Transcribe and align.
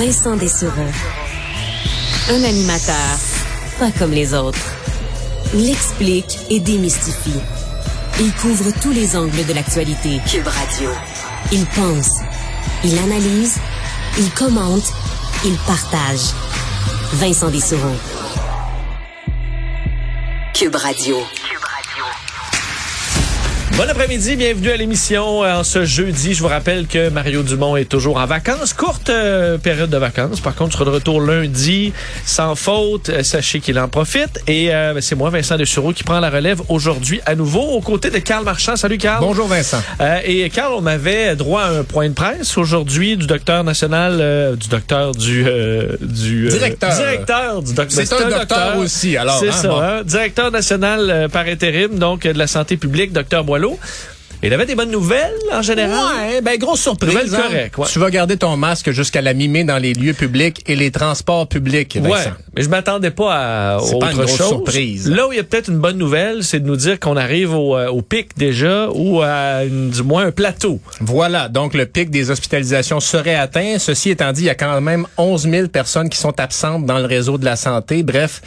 Vincent 0.00 0.34
Dessureau. 0.36 0.90
Un 2.30 2.42
animateur 2.42 3.18
pas 3.78 3.90
comme 3.98 4.12
les 4.12 4.32
autres. 4.32 4.72
Il 5.52 5.68
explique 5.68 6.38
et 6.48 6.58
démystifie. 6.58 7.38
Il 8.18 8.32
couvre 8.32 8.70
tous 8.80 8.92
les 8.92 9.14
angles 9.14 9.44
de 9.44 9.52
l'actualité. 9.52 10.18
Cube 10.26 10.46
Radio. 10.46 10.88
Il 11.52 11.66
pense, 11.66 12.12
il 12.82 12.96
analyse, 12.98 13.58
il 14.16 14.30
commente, 14.30 14.90
il 15.44 15.58
partage. 15.66 16.32
Vincent 17.12 17.50
Dessureau. 17.50 17.94
Cube 20.54 20.76
Radio. 20.76 21.18
Bon 23.80 23.88
après-midi, 23.88 24.36
bienvenue 24.36 24.70
à 24.72 24.76
l'émission 24.76 25.42
euh, 25.42 25.54
en 25.54 25.64
ce 25.64 25.86
jeudi. 25.86 26.34
Je 26.34 26.42
vous 26.42 26.48
rappelle 26.48 26.86
que 26.86 27.08
Mario 27.08 27.42
Dumont 27.42 27.78
est 27.78 27.86
toujours 27.86 28.18
en 28.18 28.26
vacances, 28.26 28.74
courte 28.74 29.08
euh, 29.08 29.56
période 29.56 29.88
de 29.88 29.96
vacances. 29.96 30.40
Par 30.40 30.54
contre, 30.54 30.72
il 30.72 30.74
sera 30.74 30.84
de 30.84 30.90
retour 30.90 31.22
lundi 31.22 31.94
sans 32.26 32.54
faute. 32.56 33.08
Euh, 33.08 33.22
sachez 33.22 33.60
qu'il 33.60 33.78
en 33.78 33.88
profite. 33.88 34.42
Et 34.46 34.66
ben, 34.66 35.00
c'est 35.00 35.14
moi, 35.14 35.30
Vincent 35.30 35.56
Dessureau, 35.56 35.94
qui 35.94 36.04
prend 36.04 36.20
la 36.20 36.28
relève 36.28 36.60
aujourd'hui 36.68 37.22
à 37.24 37.34
nouveau 37.34 37.62
aux 37.62 37.80
côtés 37.80 38.10
de 38.10 38.18
Carl 38.18 38.44
Marchand. 38.44 38.76
Salut 38.76 38.98
Carl. 38.98 39.24
Bonjour 39.24 39.46
Vincent. 39.46 39.80
et 40.26 40.50
Carl, 40.50 40.74
on 40.76 40.84
avait 40.84 41.34
droit 41.34 41.62
à 41.62 41.70
un 41.70 41.82
point 41.82 42.10
de 42.10 42.14
presse 42.14 42.58
aujourd'hui 42.58 43.16
du 43.16 43.26
docteur 43.26 43.64
national, 43.64 44.58
du 44.58 44.68
docteur 44.68 45.12
du 45.12 45.46
du 46.02 46.48
directeur, 46.48 46.94
directeur 46.94 47.62
du 47.62 47.72
docteur. 47.72 48.06
C'est 48.06 48.12
un, 48.12 48.28
docteur, 48.28 48.76
aussi. 48.76 49.16
Alors, 49.16 49.38
c'est 49.38 49.48
hein, 49.48 49.52
ça. 49.52 49.68
bon. 49.68 49.80
hein. 49.80 50.02
Directeur 50.04 50.50
national 50.50 51.28
par 51.32 51.46
intérim, 51.46 51.98
donc 51.98 52.24
de 52.24 52.38
la 52.38 52.46
santé 52.46 52.76
publique, 52.76 53.14
docteur 53.14 53.42
Boileau. 53.42 53.69
Il 54.42 54.54
avait 54.54 54.64
des 54.64 54.74
bonnes 54.74 54.90
nouvelles 54.90 55.34
en 55.52 55.60
général? 55.60 55.98
Ouais, 56.30 56.40
ben 56.40 56.56
grosse 56.56 56.80
surprise. 56.80 57.34
Hein. 57.34 57.42
ouais. 57.52 57.70
Tu 57.92 57.98
vas 57.98 58.08
garder 58.08 58.38
ton 58.38 58.56
masque 58.56 58.90
jusqu'à 58.90 59.20
la 59.20 59.34
mi-mai 59.34 59.64
dans 59.64 59.76
les 59.76 59.92
lieux 59.92 60.14
publics 60.14 60.62
et 60.66 60.76
les 60.76 60.90
transports 60.90 61.46
publics, 61.46 61.94
Vincent. 61.98 62.10
Ouais, 62.14 62.32
mais 62.56 62.62
je 62.62 62.70
m'attendais 62.70 63.10
pas 63.10 63.74
à 63.74 63.76
autre 63.82 63.98
pas 63.98 64.12
une 64.12 64.16
grosse 64.16 64.36
chose. 64.38 64.48
surprise. 64.48 65.10
Là 65.10 65.28
où 65.28 65.32
il 65.32 65.36
y 65.36 65.40
a 65.40 65.44
peut-être 65.44 65.68
une 65.68 65.76
bonne 65.78 65.98
nouvelle, 65.98 66.42
c'est 66.42 66.58
de 66.60 66.66
nous 66.66 66.76
dire 66.76 66.98
qu'on 66.98 67.18
arrive 67.18 67.52
au, 67.54 67.76
euh, 67.76 67.88
au 67.90 68.00
pic 68.00 68.30
déjà 68.38 68.88
ou 68.94 69.20
à 69.20 69.64
une- 69.64 69.90
du 69.90 70.02
moins 70.02 70.24
un 70.28 70.32
plateau. 70.32 70.80
Voilà, 71.02 71.50
donc 71.50 71.74
le 71.74 71.84
pic 71.84 72.08
des 72.08 72.30
hospitalisations 72.30 73.00
serait 73.00 73.34
atteint. 73.34 73.76
Ceci 73.78 74.08
étant 74.08 74.32
dit, 74.32 74.40
il 74.44 74.46
y 74.46 74.50
a 74.50 74.54
quand 74.54 74.80
même 74.80 75.06
11 75.18 75.46
000 75.50 75.68
personnes 75.68 76.08
qui 76.08 76.16
sont 76.16 76.40
absentes 76.40 76.86
dans 76.86 76.96
le 76.98 77.04
réseau 77.04 77.36
de 77.36 77.44
la 77.44 77.56
santé. 77.56 78.02
Bref, 78.02 78.40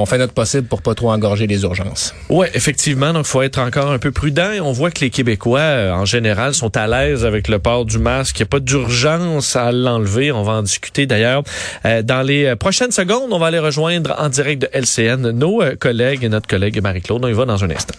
on 0.00 0.06
fait 0.06 0.18
notre 0.18 0.32
possible 0.32 0.66
pour 0.66 0.82
pas 0.82 0.94
trop 0.94 1.10
engorger 1.10 1.46
les 1.46 1.62
urgences. 1.62 2.14
Ouais, 2.28 2.50
effectivement, 2.54 3.12
donc 3.12 3.26
faut 3.26 3.42
être 3.42 3.58
encore 3.58 3.90
un 3.90 3.98
peu 3.98 4.10
prudent. 4.10 4.52
Et 4.52 4.60
on 4.60 4.72
voit 4.72 4.90
que 4.90 5.00
les 5.00 5.10
Québécois, 5.10 5.60
euh, 5.60 5.92
en 5.92 6.04
général, 6.04 6.54
sont 6.54 6.76
à 6.76 6.86
l'aise 6.86 7.24
avec 7.24 7.48
le 7.48 7.58
port 7.58 7.84
du 7.84 7.98
masque. 7.98 8.38
Il 8.38 8.42
n'y 8.42 8.44
a 8.44 8.50
pas 8.50 8.60
d'urgence 8.60 9.56
à 9.56 9.72
l'enlever. 9.72 10.32
On 10.32 10.42
va 10.42 10.52
en 10.52 10.62
discuter 10.62 11.06
d'ailleurs. 11.06 11.42
Euh, 11.84 12.02
dans 12.02 12.22
les 12.22 12.46
euh, 12.46 12.56
prochaines 12.56 12.92
secondes, 12.92 13.32
on 13.32 13.38
va 13.38 13.46
aller 13.46 13.58
rejoindre 13.58 14.14
en 14.18 14.28
direct 14.28 14.62
de 14.62 14.68
LCN 14.72 15.30
nos 15.30 15.62
euh, 15.62 15.76
collègues 15.76 16.24
et 16.24 16.28
notre 16.28 16.46
collègue 16.46 16.80
Marie-Claude. 16.80 17.24
On 17.24 17.28
y 17.28 17.32
va 17.32 17.44
dans 17.44 17.62
un 17.62 17.70
instant. 17.70 17.94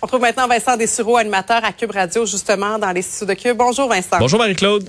On 0.00 0.06
trouve 0.08 0.20
maintenant 0.20 0.48
Vincent 0.48 0.76
Dessureau, 0.76 1.16
animateur 1.16 1.64
à 1.64 1.72
Cube 1.72 1.92
Radio, 1.92 2.26
justement, 2.26 2.78
dans 2.78 2.90
les 2.90 3.02
studios 3.02 3.34
de 3.34 3.40
Cube. 3.40 3.56
Bonjour, 3.56 3.88
Vincent. 3.88 4.18
Bonjour 4.18 4.38
Marie-Claude. 4.38 4.88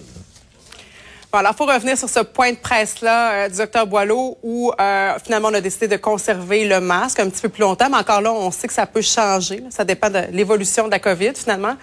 Bon, 1.34 1.40
alors, 1.40 1.56
faut 1.56 1.66
revenir 1.66 1.98
sur 1.98 2.08
ce 2.08 2.20
point 2.20 2.52
de 2.52 2.58
presse-là 2.58 3.32
euh, 3.32 3.50
docteur 3.50 3.88
Boileau 3.88 4.38
où, 4.44 4.72
euh, 4.80 5.18
finalement, 5.24 5.48
on 5.50 5.56
a 5.56 5.62
décidé 5.62 5.88
de 5.88 5.98
conserver 5.98 6.64
le 6.64 6.80
masque 6.80 7.20
un 7.20 7.28
petit 7.28 7.42
peu 7.42 7.50
plus 7.50 7.62
longtemps. 7.62 7.90
Mais 7.90 7.98
encore 7.98 8.22
là, 8.22 8.32
on 8.32 8.52
sait 8.52 8.68
que 8.68 8.74
ça 8.74 8.86
peut 8.86 9.02
changer. 9.02 9.64
Ça 9.72 9.84
dépend 9.84 10.12
de 10.12 10.26
l'évolution 10.32 10.86
de 10.86 10.92
la 10.92 11.00
COVID, 11.00 11.34
finalement. 11.34 11.76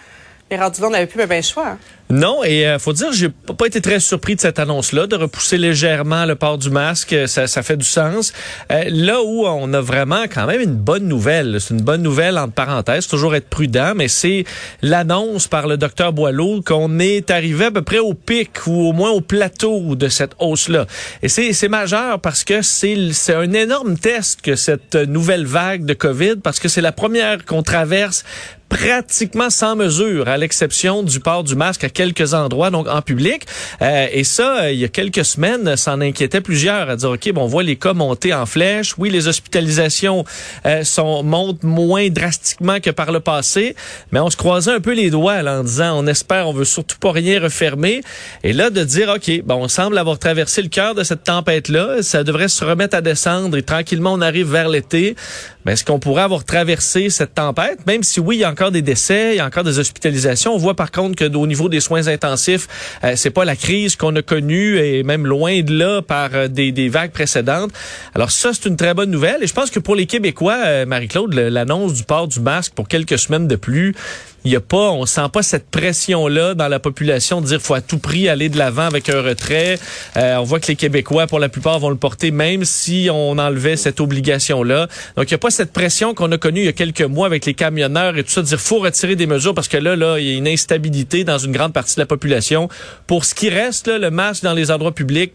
Mais 0.50 0.58
rendu 0.58 0.80
plus 1.06 1.42
choix. 1.42 1.68
hein. 1.68 1.78
Non, 2.10 2.42
et 2.42 2.66
euh, 2.66 2.80
faut 2.80 2.92
dire, 2.92 3.12
j'ai 3.12 3.28
pas 3.28 3.66
été 3.66 3.80
très 3.80 4.00
surpris 4.00 4.34
de 4.34 4.40
cette 4.40 4.58
annonce-là, 4.58 5.06
de 5.06 5.14
repousser 5.14 5.58
légèrement 5.58 6.24
le 6.24 6.34
port 6.34 6.58
du 6.58 6.68
masque, 6.68 7.12
euh, 7.12 7.28
ça, 7.28 7.46
fait 7.62 7.76
du 7.76 7.84
sens. 7.84 8.32
Euh, 8.72 8.82
là 8.88 9.22
où 9.22 9.46
on 9.46 9.72
a 9.72 9.80
vraiment 9.80 10.24
quand 10.24 10.46
même 10.46 10.60
une 10.60 10.74
bonne 10.74 11.06
nouvelle, 11.06 11.60
c'est 11.60 11.72
une 11.72 11.82
bonne 11.82 12.02
nouvelle 12.02 12.36
entre 12.36 12.52
parenthèses, 12.52 13.06
toujours 13.06 13.36
être 13.36 13.48
prudent, 13.48 13.92
mais 13.94 14.08
c'est 14.08 14.44
l'annonce 14.82 15.46
par 15.46 15.68
le 15.68 15.76
docteur 15.76 16.12
Boileau 16.12 16.62
qu'on 16.62 16.98
est 16.98 17.30
arrivé 17.30 17.66
à 17.66 17.70
peu 17.70 17.82
près 17.82 18.00
au 18.00 18.14
pic 18.14 18.66
ou 18.66 18.88
au 18.88 18.92
moins 18.92 19.10
au 19.10 19.20
plateau 19.20 19.94
de 19.94 20.08
cette 20.08 20.32
hausse-là. 20.40 20.86
Et 21.22 21.28
c'est 21.28 21.68
majeur 21.68 22.18
parce 22.18 22.42
que 22.42 22.60
c'est 22.60 22.98
un 23.32 23.52
énorme 23.52 23.96
test 23.96 24.40
que 24.40 24.56
cette 24.56 24.96
nouvelle 24.96 25.46
vague 25.46 25.84
de 25.84 25.94
COVID, 25.94 26.36
parce 26.42 26.58
que 26.58 26.68
c'est 26.68 26.80
la 26.80 26.92
première 26.92 27.44
qu'on 27.44 27.62
traverse 27.62 28.24
pratiquement 28.70 29.50
sans 29.50 29.76
mesure, 29.76 30.28
à 30.28 30.38
l'exception 30.38 31.02
du 31.02 31.20
port 31.20 31.44
du 31.44 31.56
masque 31.56 31.84
à 31.84 31.90
quelques 31.90 32.32
endroits, 32.34 32.70
donc 32.70 32.88
en 32.88 33.02
public. 33.02 33.44
Euh, 33.82 34.06
et 34.12 34.24
ça, 34.24 34.62
euh, 34.62 34.72
il 34.72 34.78
y 34.78 34.84
a 34.84 34.88
quelques 34.88 35.24
semaines, 35.24 35.76
s'en 35.76 36.00
inquiétait 36.00 36.40
plusieurs 36.40 36.88
à 36.88 36.96
dire, 36.96 37.10
OK, 37.10 37.32
bon, 37.32 37.42
on 37.42 37.46
voit 37.46 37.64
les 37.64 37.76
cas 37.76 37.92
monter 37.92 38.32
en 38.32 38.46
flèche. 38.46 38.94
Oui, 38.96 39.10
les 39.10 39.26
hospitalisations 39.26 40.24
euh, 40.66 40.84
sont, 40.84 41.24
montent 41.24 41.64
moins 41.64 42.08
drastiquement 42.08 42.78
que 42.80 42.90
par 42.90 43.10
le 43.10 43.18
passé, 43.18 43.74
mais 44.12 44.20
on 44.20 44.30
se 44.30 44.36
croisait 44.36 44.72
un 44.72 44.80
peu 44.80 44.94
les 44.94 45.10
doigts 45.10 45.42
là, 45.42 45.60
en 45.60 45.64
disant, 45.64 45.98
on 45.98 46.06
espère, 46.06 46.48
on 46.48 46.52
veut 46.52 46.64
surtout 46.64 46.98
pas 46.98 47.10
rien 47.10 47.40
refermer. 47.40 48.02
Et 48.44 48.52
là, 48.52 48.70
de 48.70 48.84
dire, 48.84 49.12
OK, 49.16 49.42
bon, 49.44 49.56
on 49.56 49.68
semble 49.68 49.98
avoir 49.98 50.18
traversé 50.18 50.62
le 50.62 50.68
cœur 50.68 50.94
de 50.94 51.02
cette 51.02 51.24
tempête-là, 51.24 52.02
ça 52.02 52.22
devrait 52.22 52.48
se 52.48 52.64
remettre 52.64 52.96
à 52.96 53.00
descendre 53.00 53.56
et 53.56 53.62
tranquillement, 53.62 54.12
on 54.12 54.20
arrive 54.20 54.50
vers 54.50 54.68
l'été. 54.68 55.16
Mais 55.64 55.72
est-ce 55.72 55.84
qu'on 55.84 55.98
pourrait 55.98 56.22
avoir 56.22 56.44
traversé 56.44 57.10
cette 57.10 57.34
tempête, 57.34 57.86
même 57.86 58.02
si 58.02 58.20
oui, 58.20 58.36
il 58.36 58.40
y 58.40 58.44
a 58.44 58.50
encore 58.50 58.59
des 58.68 58.82
décès, 58.82 59.32
il 59.32 59.36
y 59.36 59.40
a 59.40 59.46
encore 59.46 59.64
des 59.64 59.78
hospitalisations. 59.78 60.54
On 60.54 60.58
voit 60.58 60.76
par 60.76 60.90
contre 60.90 61.16
que 61.16 61.34
au 61.34 61.46
niveau 61.46 61.70
des 61.70 61.80
soins 61.80 62.06
intensifs, 62.08 62.68
euh, 63.02 63.14
c'est 63.16 63.30
pas 63.30 63.46
la 63.46 63.56
crise 63.56 63.96
qu'on 63.96 64.14
a 64.16 64.22
connue 64.22 64.78
et 64.78 65.02
même 65.02 65.26
loin 65.26 65.62
de 65.62 65.72
là 65.72 66.02
par 66.02 66.30
euh, 66.34 66.48
des, 66.48 66.70
des 66.70 66.90
vagues 66.90 67.12
précédentes. 67.12 67.70
Alors 68.14 68.30
ça, 68.30 68.50
c'est 68.52 68.68
une 68.68 68.76
très 68.76 68.92
bonne 68.92 69.10
nouvelle. 69.10 69.42
Et 69.42 69.46
je 69.46 69.54
pense 69.54 69.70
que 69.70 69.80
pour 69.80 69.96
les 69.96 70.04
Québécois, 70.04 70.58
euh, 70.66 70.84
Marie-Claude, 70.84 71.32
l'annonce 71.32 71.94
du 71.94 72.02
port 72.04 72.28
du 72.28 72.40
masque 72.40 72.74
pour 72.74 72.86
quelques 72.86 73.18
semaines 73.18 73.48
de 73.48 73.56
plus, 73.56 73.94
il 74.44 74.52
y 74.52 74.56
a 74.56 74.60
pas, 74.60 74.90
on 74.90 75.04
sent 75.06 75.28
pas 75.32 75.42
cette 75.42 75.70
pression-là 75.70 76.54
dans 76.54 76.68
la 76.68 76.78
population 76.78 77.40
de 77.40 77.46
dire 77.46 77.60
faut 77.60 77.74
à 77.74 77.80
tout 77.80 77.98
prix 77.98 78.28
aller 78.28 78.48
de 78.48 78.56
l'avant 78.56 78.86
avec 78.86 79.08
un 79.10 79.20
retrait. 79.20 79.78
Euh, 80.16 80.36
on 80.36 80.44
voit 80.44 80.60
que 80.60 80.68
les 80.68 80.76
Québécois, 80.76 81.26
pour 81.26 81.38
la 81.38 81.48
plupart, 81.48 81.78
vont 81.78 81.90
le 81.90 81.96
porter 81.96 82.30
même 82.30 82.64
si 82.64 83.08
on 83.12 83.36
enlevait 83.38 83.76
cette 83.76 84.00
obligation-là. 84.00 84.88
Donc, 85.16 85.30
il 85.30 85.34
n'y 85.34 85.36
a 85.36 85.38
pas 85.38 85.50
cette 85.50 85.72
pression 85.72 86.14
qu'on 86.14 86.32
a 86.32 86.38
connue 86.38 86.60
il 86.60 86.66
y 86.66 86.68
a 86.68 86.72
quelques 86.72 87.02
mois 87.02 87.26
avec 87.26 87.44
les 87.44 87.54
camionneurs 87.54 88.16
et 88.16 88.24
tout 88.24 88.30
ça, 88.30 88.40
de 88.42 88.46
dire 88.46 88.60
faut 88.60 88.78
retirer 88.78 89.16
des 89.16 89.26
mesures 89.26 89.54
parce 89.54 89.68
que 89.68 89.76
là, 89.76 89.94
là, 89.96 90.18
il 90.18 90.26
y 90.26 90.34
a 90.34 90.36
une 90.36 90.48
instabilité 90.48 91.24
dans 91.24 91.38
une 91.38 91.52
grande 91.52 91.72
partie 91.72 91.96
de 91.96 92.00
la 92.00 92.06
population. 92.06 92.68
Pour 93.06 93.24
ce 93.24 93.34
qui 93.34 93.50
reste, 93.50 93.88
là, 93.88 93.98
le 93.98 94.10
masque 94.10 94.42
dans 94.42 94.54
les 94.54 94.70
endroits 94.70 94.92
publics, 94.92 95.34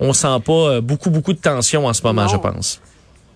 on 0.00 0.12
sent 0.12 0.26
pas 0.44 0.52
euh, 0.52 0.80
beaucoup, 0.80 1.10
beaucoup 1.10 1.32
de 1.32 1.38
tension 1.38 1.86
en 1.86 1.92
ce 1.92 2.02
moment, 2.02 2.22
Non. 2.22 2.28
je 2.28 2.36
pense. 2.36 2.80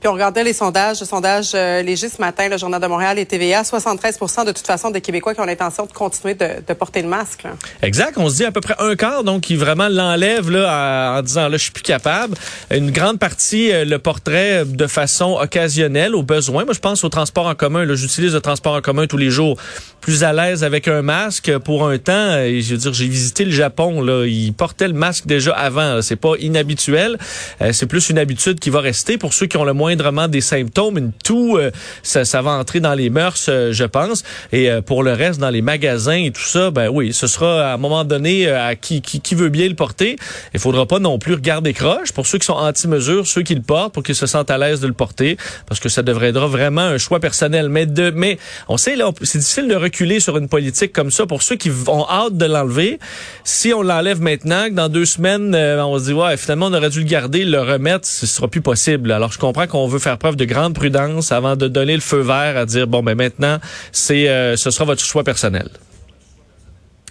Puis 0.00 0.08
on 0.08 0.12
regardait 0.12 0.44
les 0.44 0.52
sondages, 0.52 1.00
le 1.00 1.06
sondage 1.06 1.52
euh, 1.54 1.82
léger 1.82 2.08
ce 2.08 2.20
matin, 2.20 2.48
le 2.48 2.56
Journal 2.56 2.80
de 2.80 2.86
Montréal 2.86 3.18
et 3.18 3.26
TVA, 3.26 3.64
73 3.64 4.16
de 4.46 4.52
toute 4.52 4.66
façon 4.66 4.90
des 4.90 5.00
Québécois 5.00 5.34
qui 5.34 5.40
ont 5.40 5.44
l'intention 5.44 5.86
de 5.86 5.92
continuer 5.92 6.34
de, 6.34 6.46
de 6.66 6.72
porter 6.72 7.02
le 7.02 7.08
masque. 7.08 7.42
là. 7.42 7.50
Exact. 7.82 8.14
On 8.16 8.28
se 8.28 8.36
dit 8.36 8.44
à 8.44 8.52
peu 8.52 8.60
près 8.60 8.76
un 8.78 8.94
quart, 8.94 9.24
donc, 9.24 9.42
qui 9.42 9.56
vraiment 9.56 9.88
l'enlève 9.88 10.50
là, 10.50 11.16
en, 11.18 11.22
disant 11.22 11.48
là, 11.48 11.56
je 11.56 11.62
suis 11.64 11.72
plus 11.72 11.82
capable. 11.82 12.36
Une 12.70 12.92
grande 12.92 13.18
partie 13.18 13.72
euh, 13.72 13.84
le 13.84 13.98
porterait 13.98 14.64
de 14.64 14.86
façon 14.86 15.36
occasionnelle, 15.40 16.14
au 16.14 16.22
besoin. 16.22 16.64
Moi, 16.64 16.74
je 16.74 16.80
pense 16.80 17.02
au 17.02 17.08
transport 17.08 17.46
en 17.46 17.56
commun. 17.56 17.84
Là, 17.84 17.96
j'utilise 17.96 18.34
le 18.34 18.40
transport 18.40 18.74
en 18.74 18.80
commun 18.80 19.06
tous 19.08 19.16
les 19.16 19.30
jours. 19.30 19.56
Plus 20.00 20.22
à 20.22 20.32
l'aise 20.32 20.62
avec 20.62 20.86
un 20.86 21.02
masque 21.02 21.58
pour 21.58 21.88
un 21.88 21.98
temps. 21.98 22.36
Et 22.38 22.60
je 22.60 22.74
veux 22.74 22.78
dire, 22.78 22.92
j'ai 22.94 23.08
visité 23.08 23.44
le 23.44 23.50
Japon. 23.50 24.00
Là, 24.00 24.26
ils 24.26 24.52
portaient 24.52 24.86
le 24.86 24.94
masque 24.94 25.26
déjà 25.26 25.52
avant. 25.52 26.02
C'est 26.02 26.16
pas 26.16 26.34
inhabituel. 26.38 27.18
Euh, 27.62 27.72
c'est 27.72 27.86
plus 27.86 28.10
une 28.10 28.18
habitude 28.18 28.60
qui 28.60 28.70
va 28.70 28.80
rester 28.80 29.18
pour 29.18 29.32
ceux 29.34 29.46
qui 29.46 29.56
ont 29.56 29.64
le 29.64 29.72
moindrement 29.88 30.28
des 30.28 30.42
symptômes. 30.42 30.98
Une 30.98 31.12
toux, 31.12 31.56
euh, 31.56 31.70
ça, 32.02 32.42
va 32.42 32.50
entrer 32.50 32.80
dans 32.80 32.92
les 32.92 33.08
mœurs, 33.08 33.46
euh, 33.48 33.72
je 33.72 33.84
pense. 33.84 34.22
Et 34.52 34.70
euh, 34.70 34.82
pour 34.82 35.02
le 35.02 35.14
reste, 35.14 35.40
dans 35.40 35.48
les 35.48 35.62
magasins 35.62 36.24
et 36.24 36.30
tout 36.30 36.42
ça, 36.42 36.70
ben 36.70 36.90
oui, 36.92 37.14
ce 37.14 37.26
sera 37.26 37.70
à 37.70 37.74
un 37.74 37.76
moment 37.78 38.04
donné 38.04 38.50
à 38.50 38.74
qui, 38.74 39.00
qui, 39.00 39.22
qui 39.22 39.34
veut 39.34 39.48
bien 39.48 39.66
le 39.66 39.74
porter. 39.74 40.16
Il 40.52 40.60
faudra 40.60 40.84
pas 40.84 40.98
non 40.98 41.18
plus 41.18 41.32
regarder 41.32 41.72
croche 41.72 42.12
pour 42.12 42.26
ceux 42.26 42.36
qui 42.36 42.44
sont 42.44 42.52
anti-mesures, 42.52 43.26
ceux 43.26 43.42
qui 43.42 43.54
le 43.54 43.62
portent, 43.62 43.94
pour 43.94 44.02
qu'ils 44.02 44.14
se 44.14 44.26
sentent 44.26 44.50
à 44.50 44.58
l'aise 44.58 44.80
de 44.80 44.86
le 44.86 44.92
porter, 44.92 45.38
parce 45.66 45.80
que 45.80 45.88
ça 45.88 46.02
devrait 46.02 46.28
être 46.28 46.46
vraiment 46.46 46.82
un 46.82 46.98
choix 46.98 47.18
personnel. 47.18 47.70
Mais 47.70 47.86
de, 47.86 48.10
mais 48.14 48.38
on 48.68 48.76
sait 48.76 48.94
là, 48.94 49.10
c'est 49.22 49.38
difficile 49.38 49.68
de 49.68 49.74
reculer 49.74 50.20
sur 50.20 50.36
une 50.36 50.48
politique 50.48 50.92
comme 50.92 51.10
ça 51.10 51.24
pour 51.24 51.42
ceux 51.42 51.56
qui 51.56 51.70
ont 51.86 52.06
hâte 52.10 52.36
de 52.36 52.44
l'enlever. 52.44 52.98
Si 53.44 53.72
on 53.72 53.80
l'enlève 53.80 54.20
maintenant, 54.20 54.66
que 54.66 54.74
dans 54.74 54.90
deux 54.90 55.06
semaines, 55.06 55.56
on 55.56 55.98
se 55.98 56.04
dit 56.04 56.12
ouais, 56.12 56.36
finalement 56.36 56.66
on 56.66 56.74
aurait 56.74 56.90
dû 56.90 57.00
le 57.00 57.06
garder, 57.06 57.46
le 57.46 57.62
remettre, 57.62 58.06
ce 58.06 58.26
sera 58.26 58.48
plus 58.48 58.60
possible. 58.60 59.12
Alors 59.12 59.32
je 59.32 59.38
comprends 59.38 59.66
qu'on 59.66 59.77
veut 59.86 59.98
faire 59.98 60.18
preuve 60.18 60.36
de 60.36 60.44
grande 60.44 60.74
prudence 60.74 61.32
avant 61.32 61.56
de 61.56 61.68
donner 61.68 61.94
le 61.94 62.00
feu 62.00 62.20
vert 62.20 62.56
à 62.56 62.66
dire 62.66 62.86
bon 62.86 63.02
ben 63.02 63.14
maintenant 63.14 63.58
c'est 63.92 64.28
euh, 64.28 64.56
ce 64.56 64.70
sera 64.70 64.84
votre 64.84 65.02
choix 65.02 65.24
personnel. 65.24 65.68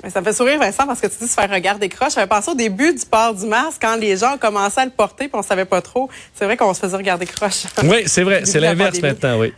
Ça 0.10 0.22
me 0.22 0.26
fait 0.26 0.34
sourire, 0.34 0.60
Vincent, 0.60 0.86
parce 0.86 1.02
que 1.02 1.08
tu 1.08 1.18
dis 1.20 1.28
se 1.28 1.34
faire 1.34 1.50
regarder 1.50 1.90
croche. 1.90 2.14
J'avais 2.14 2.28
pensé 2.28 2.52
au 2.52 2.56
début 2.56 2.94
du 2.94 3.04
port 3.04 3.34
du 3.34 3.48
masque, 3.48 3.82
quand 3.82 3.96
les 3.96 4.16
gens 4.16 4.38
commençaient 4.38 4.82
à 4.82 4.86
le 4.86 4.92
porter, 4.92 5.28
puis 5.28 5.38
on 5.38 5.42
savait 5.42 5.66
pas 5.66 5.82
trop. 5.82 6.08
C'est 6.36 6.46
vrai 6.46 6.56
qu'on 6.56 6.72
se 6.74 6.80
faisait 6.80 6.96
regarder 6.96 7.26
croche. 7.26 7.64
Oui, 7.84 8.04
c'est 8.06 8.22
vrai, 8.22 8.42
c'est 8.46 8.60
l'inverse 8.60 9.02
maintenant, 9.02 9.40
oui. 9.40 9.54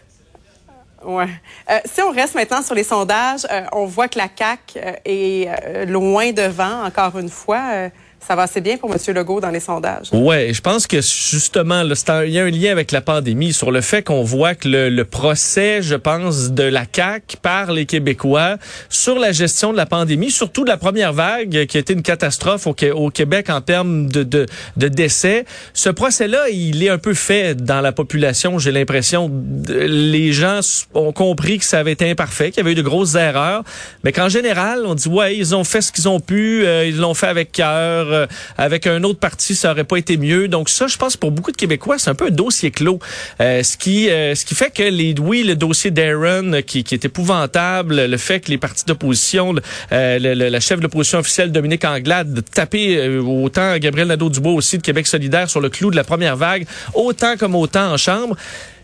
Ouais. 1.03 1.29
Euh, 1.69 1.79
si 1.85 2.01
on 2.01 2.11
reste 2.11 2.35
maintenant 2.35 2.61
sur 2.61 2.75
les 2.75 2.83
sondages, 2.83 3.45
euh, 3.51 3.61
on 3.71 3.85
voit 3.85 4.07
que 4.07 4.17
la 4.17 4.27
CAC 4.27 4.59
euh, 4.75 4.93
est 5.05 5.85
loin 5.85 6.31
devant, 6.31 6.83
encore 6.83 7.17
une 7.17 7.29
fois 7.29 7.89
ça 8.25 8.35
va 8.35 8.43
assez 8.43 8.61
bien 8.61 8.77
pour 8.77 8.91
M. 8.91 8.97
Legault 9.15 9.39
dans 9.39 9.49
les 9.49 9.59
sondages. 9.59 10.09
Ouais, 10.11 10.51
je 10.53 10.61
pense 10.61 10.87
que 10.87 10.97
justement, 11.01 11.83
il 11.83 12.31
y 12.31 12.39
a 12.39 12.43
un 12.43 12.49
lien 12.49 12.71
avec 12.71 12.91
la 12.91 13.01
pandémie 13.01 13.53
sur 13.53 13.71
le 13.71 13.81
fait 13.81 14.03
qu'on 14.03 14.23
voit 14.23 14.55
que 14.55 14.67
le, 14.67 15.03
procès, 15.03 15.81
je 15.81 15.95
pense, 15.95 16.51
de 16.51 16.63
la 16.63 16.83
CAQ 16.91 17.37
par 17.41 17.71
les 17.71 17.85
Québécois 17.85 18.57
sur 18.89 19.17
la 19.17 19.31
gestion 19.31 19.71
de 19.71 19.77
la 19.77 19.85
pandémie, 19.85 20.31
surtout 20.31 20.63
de 20.63 20.69
la 20.69 20.77
première 20.77 21.13
vague 21.13 21.65
qui 21.65 21.77
a 21.77 21.79
été 21.79 21.93
une 21.93 22.01
catastrophe 22.01 22.67
au, 22.67 22.75
au 22.93 23.09
Québec 23.09 23.49
en 23.49 23.61
termes 23.61 24.07
de, 24.07 24.23
de, 24.23 24.45
de 24.77 24.87
décès. 24.87 25.45
Ce 25.73 25.89
procès-là, 25.89 26.49
il 26.49 26.83
est 26.83 26.89
un 26.89 26.97
peu 26.97 27.13
fait 27.13 27.55
dans 27.55 27.81
la 27.81 27.91
population, 27.91 28.59
j'ai 28.59 28.71
l'impression. 28.71 29.31
Les 29.67 30.33
gens 30.33 30.59
ont 30.93 31.13
compris 31.13 31.59
que 31.59 31.65
ça 31.65 31.79
avait 31.79 31.93
été 31.93 32.09
imparfait, 32.09 32.51
qu'il 32.51 32.57
y 32.57 32.61
avait 32.61 32.73
eu 32.73 32.75
de 32.75 32.81
grosses 32.81 33.15
erreurs, 33.15 33.63
mais 34.03 34.11
qu'en 34.11 34.29
général, 34.29 34.83
on 34.85 34.95
dit, 34.95 35.07
ouais, 35.07 35.35
ils 35.35 35.55
ont 35.55 35.63
fait 35.63 35.81
ce 35.81 35.91
qu'ils 35.91 36.07
ont 36.07 36.19
pu, 36.19 36.65
euh, 36.65 36.85
ils 36.85 36.97
l'ont 36.97 37.13
fait 37.13 37.27
avec 37.27 37.51
cœur, 37.51 38.08
euh, 38.11 38.27
avec 38.57 38.87
un 38.87 39.03
autre 39.03 39.19
parti, 39.19 39.55
ça 39.55 39.71
aurait 39.71 39.83
pas 39.83 39.97
été 39.97 40.17
mieux. 40.17 40.47
Donc 40.47 40.69
ça, 40.69 40.87
je 40.87 40.97
pense 40.97 41.17
pour 41.17 41.31
beaucoup 41.31 41.51
de 41.51 41.57
Québécois, 41.57 41.97
c'est 41.97 42.09
un 42.09 42.15
peu 42.15 42.27
un 42.27 42.31
dossier 42.31 42.71
clos. 42.71 42.99
Euh, 43.41 43.63
ce 43.63 43.77
qui 43.77 44.09
euh, 44.09 44.35
ce 44.35 44.45
qui 44.45 44.55
fait 44.55 44.71
que 44.71 44.83
les 44.83 45.15
oui, 45.19 45.43
le 45.43 45.55
dossier 45.55 45.91
d'Aaron 45.91 46.61
qui, 46.65 46.79
est 46.79 47.05
épouvantable, 47.05 48.05
le 48.05 48.17
fait 48.17 48.39
que 48.39 48.51
les 48.51 48.57
partis 48.57 48.85
d'opposition, 48.85 49.53
le, 49.91 50.33
la 50.33 50.59
chef 50.59 50.79
de 50.79 50.83
l'opposition 50.83 51.19
officielle 51.19 51.51
Dominique 51.51 51.85
Anglade 51.85 52.33
de 52.33 52.41
taper 52.41 53.17
autant 53.17 53.77
Gabriel 53.77 54.07
Nadeau-Dubois 54.07 54.53
aussi 54.53 54.77
de 54.77 54.83
Québec 54.83 55.07
solidaire 55.07 55.49
sur 55.49 55.59
le 55.59 55.69
clou 55.69 55.91
de 55.91 55.95
la 55.95 56.03
première 56.03 56.35
vague, 56.35 56.65
autant 56.93 57.37
comme 57.37 57.55
autant 57.55 57.93
en 57.93 57.97
chambre 57.97 58.35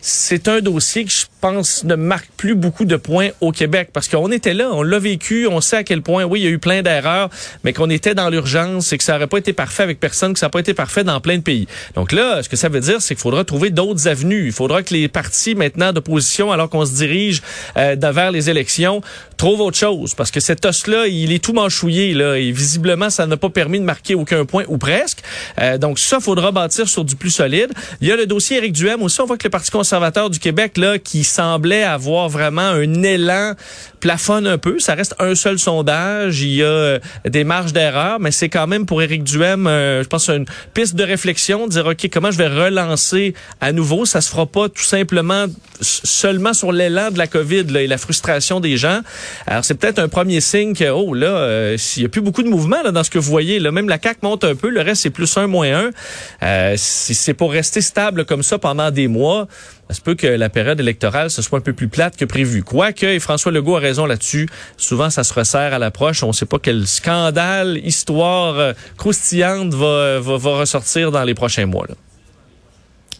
c'est 0.08 0.48
un 0.48 0.62
dossier 0.62 1.04
que 1.04 1.10
je 1.12 1.26
pense 1.42 1.84
ne 1.84 1.96
marque 1.96 2.30
plus 2.38 2.56
beaucoup 2.56 2.86
de 2.86 2.96
points 2.96 3.30
au 3.42 3.52
Québec 3.52 3.90
parce 3.94 4.08
qu'on 4.08 4.32
était 4.32 4.54
là, 4.54 4.70
on 4.72 4.84
l'a 4.84 5.00
vécu, 5.00 5.48
on 5.48 5.62
sait 5.62 5.78
à 5.78 5.84
quel 5.84 6.02
point, 6.02 6.24
oui, 6.24 6.42
il 6.42 6.44
y 6.44 6.48
a 6.48 6.50
eu 6.50 6.60
plein 6.60 6.82
d'erreurs, 6.82 7.30
mais 7.64 7.74
qu'on 7.74 7.90
était 7.90 8.16
dans 8.16 8.30
l'urgence 8.30 8.92
et 8.94 8.98
que 8.98 9.04
ça 9.04 9.14
n'aurait 9.14 9.28
pas 9.28 9.38
été 9.38 9.54
parfait 9.54 9.84
avec 9.84 10.00
personne, 10.00 10.34
que 10.34 10.40
ça 10.40 10.48
n'a 10.48 10.50
pas 10.50 10.60
été 10.60 10.74
parfait 10.74 11.04
dans 11.04 11.20
plein 11.22 11.38
de 11.38 11.44
pays. 11.44 11.68
Donc 11.96 12.12
là, 12.12 12.42
ce 12.42 12.50
que 12.50 12.56
ça 12.56 12.70
veut 12.70 12.80
dire, 12.80 13.02
c'est 13.02 13.16
qu'il 13.16 13.22
faudra 13.22 13.44
trouver 13.44 13.70
d'autres 13.70 14.08
avenues. 14.08 14.48
Il 14.48 14.52
faudra 14.52 14.84
que 14.84 14.94
les 14.94 15.08
partis 15.08 15.56
maintenant 15.56 15.94
d'opposition, 15.94 16.52
alors 16.52 16.70
qu'on 16.70 16.86
se 16.86 16.94
dirige 16.94 17.42
euh, 17.78 17.96
vers 18.02 18.32
les 18.32 18.50
élections, 18.50 19.02
trouvent 19.38 19.62
autre 19.62 19.78
chose 19.78 20.14
parce 20.16 20.32
que 20.32 20.40
cet 20.40 20.66
os-là, 20.66 21.08
il 21.08 21.32
est 21.32 21.44
tout 21.44 21.54
manchouillé 21.54 22.14
là 22.14 22.38
et 22.38 22.52
visiblement, 22.52 23.10
ça 23.10 23.28
n'a 23.28 23.38
pas 23.38 23.50
permis 23.50 23.80
de 23.80 23.84
marquer 23.84 24.16
aucun 24.16 24.46
point 24.46 24.64
ou 24.68 24.78
presque. 24.78 25.20
Euh, 25.60 25.78
donc 25.78 26.00
ça, 26.00 26.20
faudra 26.20 26.52
bâtir 26.52 26.88
sur 26.88 27.04
du 27.04 27.16
plus 27.16 27.30
solide. 27.30 27.72
Il 28.02 28.08
y 28.08 28.12
a 28.12 28.16
le 28.16 28.26
dossier 28.26 28.58
Éric 28.58 28.74
Duhem 28.74 29.02
aussi. 29.04 29.22
On 29.22 29.26
voit 29.26 29.38
que 29.38 29.44
le 29.44 29.50
Parti 29.50 29.70
conservateur 29.70 30.30
du 30.30 30.40
Québec 30.40 30.78
là 30.78 30.98
qui 30.98 31.24
semblait 31.26 31.84
avoir 31.84 32.30
vraiment 32.30 32.62
un 32.62 33.04
élan 33.04 33.54
plafonne 34.00 34.46
un 34.46 34.58
peu. 34.58 34.80
Ça 34.80 34.94
reste 34.94 35.16
un 35.20 35.36
seul 35.36 35.58
sondage. 35.58 36.42
Il 36.42 36.54
y 36.54 36.64
a 36.64 36.68
euh, 36.68 37.00
des 37.26 37.44
marges 37.44 37.74
d'erreur, 37.74 38.20
mais 38.20 38.32
c'est 38.32 38.50
quand 38.50 38.68
même 38.68 38.86
pour 38.86 39.02
Éric 39.02 39.24
Duhem, 39.24 39.66
euh, 39.66 40.04
je 40.04 40.08
pense, 40.08 40.30
une 40.30 40.46
piste 40.74 40.96
de 40.96 41.04
réflexion, 41.04 41.66
de 41.66 41.72
dire, 41.72 41.88
OK, 41.88 42.08
comment 42.12 42.32
je 42.32 42.38
vais 42.38 42.48
relancer 42.48 43.34
à 43.62 43.72
nouveau? 43.72 44.06
Ça 44.06 44.22
se 44.22 44.30
fera 44.30 44.46
pas 44.46 44.70
tout 44.70 44.84
simplement 44.84 45.46
seulement 45.82 46.54
sur 46.54 46.72
l'élan 46.72 47.12
de 47.12 47.18
la 47.18 47.28
COVID 47.28 47.64
là, 47.66 47.82
et 47.82 47.88
la 47.88 47.98
frustration 47.98 48.60
des 48.60 48.78
gens. 48.78 49.02
Alors, 49.48 49.66
c'est 49.66 49.76
peut-être 49.76 50.00
un 50.00 50.08
premier 50.08 50.42
signe 50.42 50.74
que, 50.74 50.90
oh 50.90 51.14
là, 51.14 51.28
euh, 51.28 51.78
s'il 51.78 52.04
y 52.04 52.06
a 52.06 52.10
plus 52.10 52.22
beaucoup 52.22 52.44
de 52.44 52.50
mouvement 52.50 52.82
là, 52.84 52.92
dans 52.92 53.04
ce 53.04 53.10
que 53.10 53.20
vous 53.20 53.30
voyez, 53.30 53.60
là, 53.60 53.72
même 53.72 53.90
la 53.90 53.98
CAC 53.98 54.24
monte 54.24 54.44
un 54.44 54.56
peu, 54.56 54.70
le 54.70 54.82
reste, 54.82 55.02
c'est 55.02 55.10
plus 55.10 55.36
un, 55.38 55.48
moins 55.48 55.86
un. 55.86 55.90
Euh, 56.44 56.76
si 56.78 57.16
c'est 57.16 57.34
pour 57.34 57.52
rester 57.52 57.82
stable 57.82 58.26
comme 58.26 58.44
ça 58.44 58.60
pendant 58.60 58.92
des 58.92 59.08
mois, 59.08 59.48
ça 59.90 59.96
se 59.96 60.02
peut 60.02 60.16
que 60.16 60.28
la 60.28 60.50
période 60.50 60.80
électorale 60.80 61.30
ce 61.30 61.42
soit 61.42 61.60
un 61.60 61.62
peu 61.62 61.74
plus 61.74 61.88
plate 61.88 62.18
que 62.18 62.26
prévu. 62.26 62.64
Quoique, 62.64 63.06
et 63.06 63.20
François 63.20 63.52
Legault 63.52 63.78
a 63.78 63.80
raison 63.80 64.06
là-dessus, 64.06 64.48
souvent 64.78 65.10
ça 65.10 65.24
se 65.24 65.34
resserre 65.34 65.74
à 65.74 65.80
l'approche. 65.80 66.24
On 66.24 66.28
ne 66.28 66.34
sait 66.34 66.46
pas 66.46 66.60
quel 66.60 66.88
scandale, 66.88 67.78
histoire 67.78 68.58
euh, 68.58 68.74
croustillante 68.98 69.74
va, 69.74 70.20
va, 70.20 70.38
va 70.38 70.58
ressortir 70.60 71.12
dans 71.12 71.24
les 71.24 71.34
prochains 71.34 71.66
mois. 71.66 71.86
Là. 71.88 71.96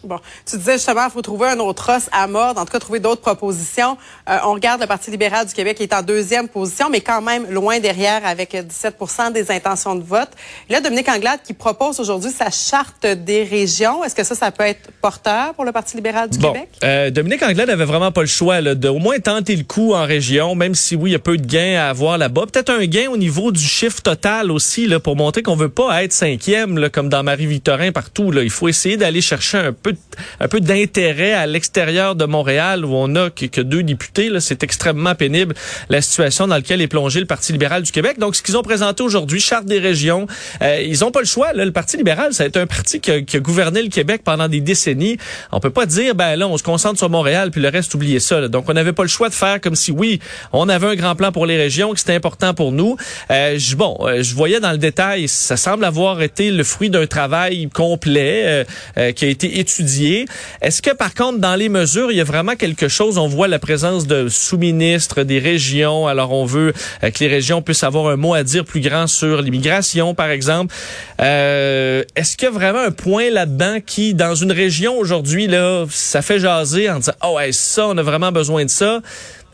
Bon, 0.04 0.18
tu 0.48 0.56
disais 0.56 0.74
justement, 0.74 1.04
il 1.06 1.10
faut 1.10 1.22
trouver 1.22 1.48
un 1.48 1.58
autre 1.58 1.92
os 1.96 2.08
à 2.12 2.26
mordre, 2.26 2.60
en 2.60 2.64
tout 2.64 2.72
cas 2.72 2.78
trouver 2.78 3.00
d'autres 3.00 3.20
propositions. 3.20 3.96
Euh, 4.28 4.38
on 4.44 4.52
regarde 4.52 4.80
le 4.80 4.86
Parti 4.86 5.10
libéral 5.10 5.46
du 5.46 5.54
Québec 5.54 5.76
qui 5.76 5.82
est 5.82 5.94
en 5.94 6.02
deuxième 6.02 6.48
position, 6.48 6.88
mais 6.90 7.00
quand 7.00 7.22
même 7.22 7.50
loin 7.50 7.80
derrière 7.80 8.24
avec 8.26 8.54
17% 8.54 9.32
des 9.32 9.50
intentions 9.50 9.94
de 9.94 10.02
vote. 10.02 10.30
Et 10.68 10.72
là, 10.72 10.80
Dominique 10.80 11.08
Anglade 11.08 11.40
qui 11.44 11.54
propose 11.54 12.00
aujourd'hui 12.00 12.30
sa 12.30 12.50
charte 12.50 13.06
des 13.06 13.44
régions. 13.44 14.04
Est-ce 14.04 14.14
que 14.14 14.24
ça, 14.24 14.34
ça 14.34 14.50
peut 14.50 14.64
être 14.64 14.90
porteur 15.00 15.54
pour 15.54 15.64
le 15.64 15.72
Parti 15.72 15.96
libéral 15.96 16.30
du 16.30 16.38
Québec? 16.38 16.68
Euh, 16.84 17.10
Dominique 17.10 17.42
Anglade 17.42 17.70
avait 17.70 17.84
vraiment 17.84 18.12
pas 18.12 18.22
le 18.22 18.26
choix 18.26 18.60
là, 18.60 18.74
de 18.74 18.88
au 18.88 18.98
moins 18.98 19.18
tenter 19.18 19.56
le 19.56 19.64
coup 19.64 19.94
en 19.94 20.04
région, 20.04 20.54
même 20.54 20.74
si 20.74 20.96
oui, 20.96 21.10
il 21.10 21.12
y 21.12 21.16
a 21.16 21.20
peu 21.20 21.36
de 21.36 21.46
gains 21.46 21.80
à 21.80 21.88
avoir 21.88 22.18
là-bas. 22.18 22.46
Peut-être 22.52 22.70
un 22.70 22.84
gain 22.86 23.08
au 23.10 23.16
niveau 23.16 23.52
du 23.52 23.64
chiffre 23.64 24.00
total 24.00 24.50
aussi 24.50 24.86
là, 24.86 25.00
pour 25.00 25.16
montrer 25.16 25.42
qu'on 25.42 25.56
veut 25.56 25.68
pas 25.68 26.02
être 26.02 26.12
cinquième 26.12 26.78
là, 26.78 26.88
comme 26.88 27.08
dans 27.08 27.22
Marie-Victorin 27.22 27.92
partout. 27.92 28.30
Là. 28.30 28.42
Il 28.42 28.50
faut 28.50 28.68
essayer 28.68 28.96
d'aller 28.96 29.20
chercher 29.20 29.58
un 29.58 29.72
peu 29.72 29.95
un 30.40 30.48
peu 30.48 30.60
d'intérêt 30.60 31.32
à 31.32 31.46
l'extérieur 31.46 32.14
de 32.14 32.24
Montréal 32.24 32.84
où 32.84 32.94
on 32.94 33.14
a 33.16 33.30
que, 33.30 33.60
deux 33.60 33.82
députés. 33.82 34.30
C'est 34.40 34.62
extrêmement 34.62 35.14
pénible 35.14 35.54
la 35.88 36.00
situation 36.00 36.46
dans 36.46 36.56
laquelle 36.56 36.80
est 36.80 36.88
plongé 36.88 37.20
le 37.20 37.26
Parti 37.26 37.52
libéral 37.52 37.82
du 37.82 37.92
Québec. 37.92 38.18
Donc, 38.18 38.36
ce 38.36 38.42
qu'ils 38.42 38.56
ont 38.56 38.62
présenté 38.62 39.02
aujourd'hui, 39.02 39.40
charte 39.40 39.66
des 39.66 39.78
régions, 39.78 40.26
euh, 40.62 40.80
ils 40.82 41.04
ont 41.04 41.10
pas 41.10 41.20
le 41.20 41.26
choix. 41.26 41.52
Là, 41.52 41.64
le 41.64 41.72
Parti 41.72 41.96
libéral, 41.96 42.32
ça 42.34 42.44
a 42.44 42.46
été 42.46 42.58
un 42.58 42.66
parti 42.66 43.00
qui 43.00 43.10
a, 43.10 43.20
qui 43.22 43.36
a, 43.36 43.40
gouverné 43.40 43.82
le 43.82 43.88
Québec 43.88 44.22
pendant 44.24 44.48
des 44.48 44.60
décennies. 44.60 45.18
On 45.52 45.60
peut 45.60 45.70
pas 45.70 45.86
dire, 45.86 46.14
ben 46.14 46.36
là, 46.36 46.48
on 46.48 46.56
se 46.56 46.62
concentre 46.62 46.98
sur 46.98 47.10
Montréal 47.10 47.50
puis 47.50 47.60
le 47.60 47.68
reste, 47.68 47.94
oubliez 47.94 48.20
ça. 48.20 48.48
Donc, 48.48 48.68
on 48.68 48.72
n'avait 48.72 48.92
pas 48.92 49.02
le 49.02 49.08
choix 49.08 49.28
de 49.28 49.34
faire 49.34 49.60
comme 49.60 49.74
si, 49.74 49.90
oui, 49.90 50.20
on 50.52 50.68
avait 50.68 50.86
un 50.86 50.94
grand 50.94 51.14
plan 51.14 51.32
pour 51.32 51.46
les 51.46 51.56
régions, 51.56 51.92
que 51.92 51.98
c'était 51.98 52.14
important 52.14 52.54
pour 52.54 52.72
nous. 52.72 52.96
Euh, 53.30 53.58
je, 53.58 53.76
bon, 53.76 53.96
euh, 54.02 54.22
je 54.22 54.34
voyais 54.34 54.60
dans 54.60 54.72
le 54.72 54.78
détail, 54.78 55.28
ça 55.28 55.56
semble 55.56 55.84
avoir 55.84 56.22
été 56.22 56.50
le 56.50 56.64
fruit 56.64 56.90
d'un 56.90 57.06
travail 57.06 57.68
complet 57.72 58.66
euh, 58.98 59.12
qui 59.12 59.24
a 59.24 59.28
été 59.28 59.58
étudié 59.58 59.75
est-ce 59.80 60.82
que 60.82 60.94
par 60.94 61.14
contre, 61.14 61.38
dans 61.38 61.54
les 61.54 61.68
mesures, 61.68 62.10
il 62.10 62.18
y 62.18 62.20
a 62.20 62.24
vraiment 62.24 62.56
quelque 62.56 62.88
chose, 62.88 63.18
on 63.18 63.28
voit 63.28 63.48
la 63.48 63.58
présence 63.58 64.06
de 64.06 64.28
sous-ministres 64.28 65.22
des 65.22 65.38
régions, 65.38 66.06
alors 66.06 66.32
on 66.32 66.44
veut 66.44 66.72
euh, 67.02 67.10
que 67.10 67.18
les 67.20 67.28
régions 67.28 67.62
puissent 67.62 67.84
avoir 67.84 68.08
un 68.08 68.16
mot 68.16 68.34
à 68.34 68.42
dire 68.42 68.64
plus 68.64 68.80
grand 68.80 69.06
sur 69.06 69.42
l'immigration, 69.42 70.14
par 70.14 70.30
exemple. 70.30 70.74
Euh, 71.20 72.02
est-ce 72.14 72.36
qu'il 72.36 72.46
y 72.46 72.50
a 72.50 72.54
vraiment 72.54 72.80
un 72.80 72.90
point 72.90 73.30
là-dedans 73.30 73.78
qui, 73.84 74.14
dans 74.14 74.34
une 74.34 74.52
région 74.52 74.98
aujourd'hui, 74.98 75.46
là, 75.46 75.84
ça 75.90 76.22
fait 76.22 76.38
jaser 76.38 76.90
en 76.90 76.98
disant, 76.98 77.12
oh 77.24 77.38
ça, 77.50 77.86
on 77.88 77.96
a 77.98 78.02
vraiment 78.02 78.32
besoin 78.32 78.64
de 78.64 78.70
ça. 78.70 79.00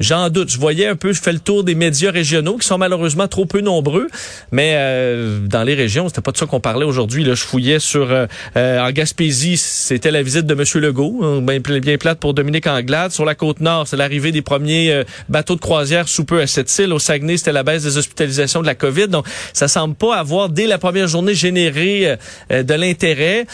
J'en 0.01 0.31
doute. 0.31 0.51
Je 0.51 0.59
voyais 0.59 0.87
un 0.87 0.97
peu, 0.97 1.13
je 1.13 1.21
fais 1.21 1.33
le 1.33 1.39
tour 1.39 1.65
des 1.65 1.75
médias 1.75 2.11
régionaux 2.11 2.57
qui 2.57 2.67
sont 2.67 2.79
malheureusement 2.79 3.29
trop 3.29 3.45
peu 3.45 3.61
nombreux, 3.61 4.09
mais 4.51 4.73
euh, 4.75 5.39
dans 5.47 5.63
les 5.63 5.75
régions, 5.75 6.09
c'était 6.09 6.23
pas 6.23 6.33
de 6.33 6.37
ça 6.37 6.47
qu'on 6.47 6.61
parlait 6.61 6.85
aujourd'hui. 6.85 7.25
Là, 7.25 7.35
je 7.35 7.45
fouillais 7.45 7.79
sur 7.79 8.11
euh, 8.11 8.27
euh, 8.57 8.81
en 8.81 8.91
Gaspésie, 8.91 9.57
c'était 9.57 10.11
la 10.11 10.23
visite 10.23 10.47
de 10.47 10.55
Monsieur 10.55 10.81
Legault, 10.81 11.21
hein, 11.23 11.41
bien, 11.41 11.61
plate 11.99 12.19
pour 12.19 12.35
Dominique 12.35 12.67
Anglade. 12.67 13.13
Sur 13.13 13.25
la 13.25 13.35
côte 13.35 13.61
nord, 13.61 13.87
c'est 13.87 13.97
l'arrivée 13.97 14.33
des 14.33 14.43
premiers 14.43 15.05
bateaux 15.29 15.55
de 15.55 15.61
croisière 15.61 16.09
sous 16.09 16.25
peu 16.25 16.41
à 16.41 16.47
cette 16.47 16.77
île. 16.79 16.93
Au 16.93 16.99
Saguenay, 16.99 17.37
c'était 17.37 17.53
la 17.53 17.63
baisse 17.63 17.83
des 17.83 17.97
hospitalisations 17.99 18.63
de 18.63 18.67
la 18.67 18.75
COVID. 18.75 19.09
Donc, 19.09 19.27
ça 19.53 19.69
semble 19.69 19.95
pas 19.95 20.17
avoir 20.17 20.49
dès 20.49 20.67
la 20.67 20.79
première 20.79 21.07
journée 21.07 21.35
généré 21.35 22.17
de 22.51 22.75
l'intérêt. 22.75 23.47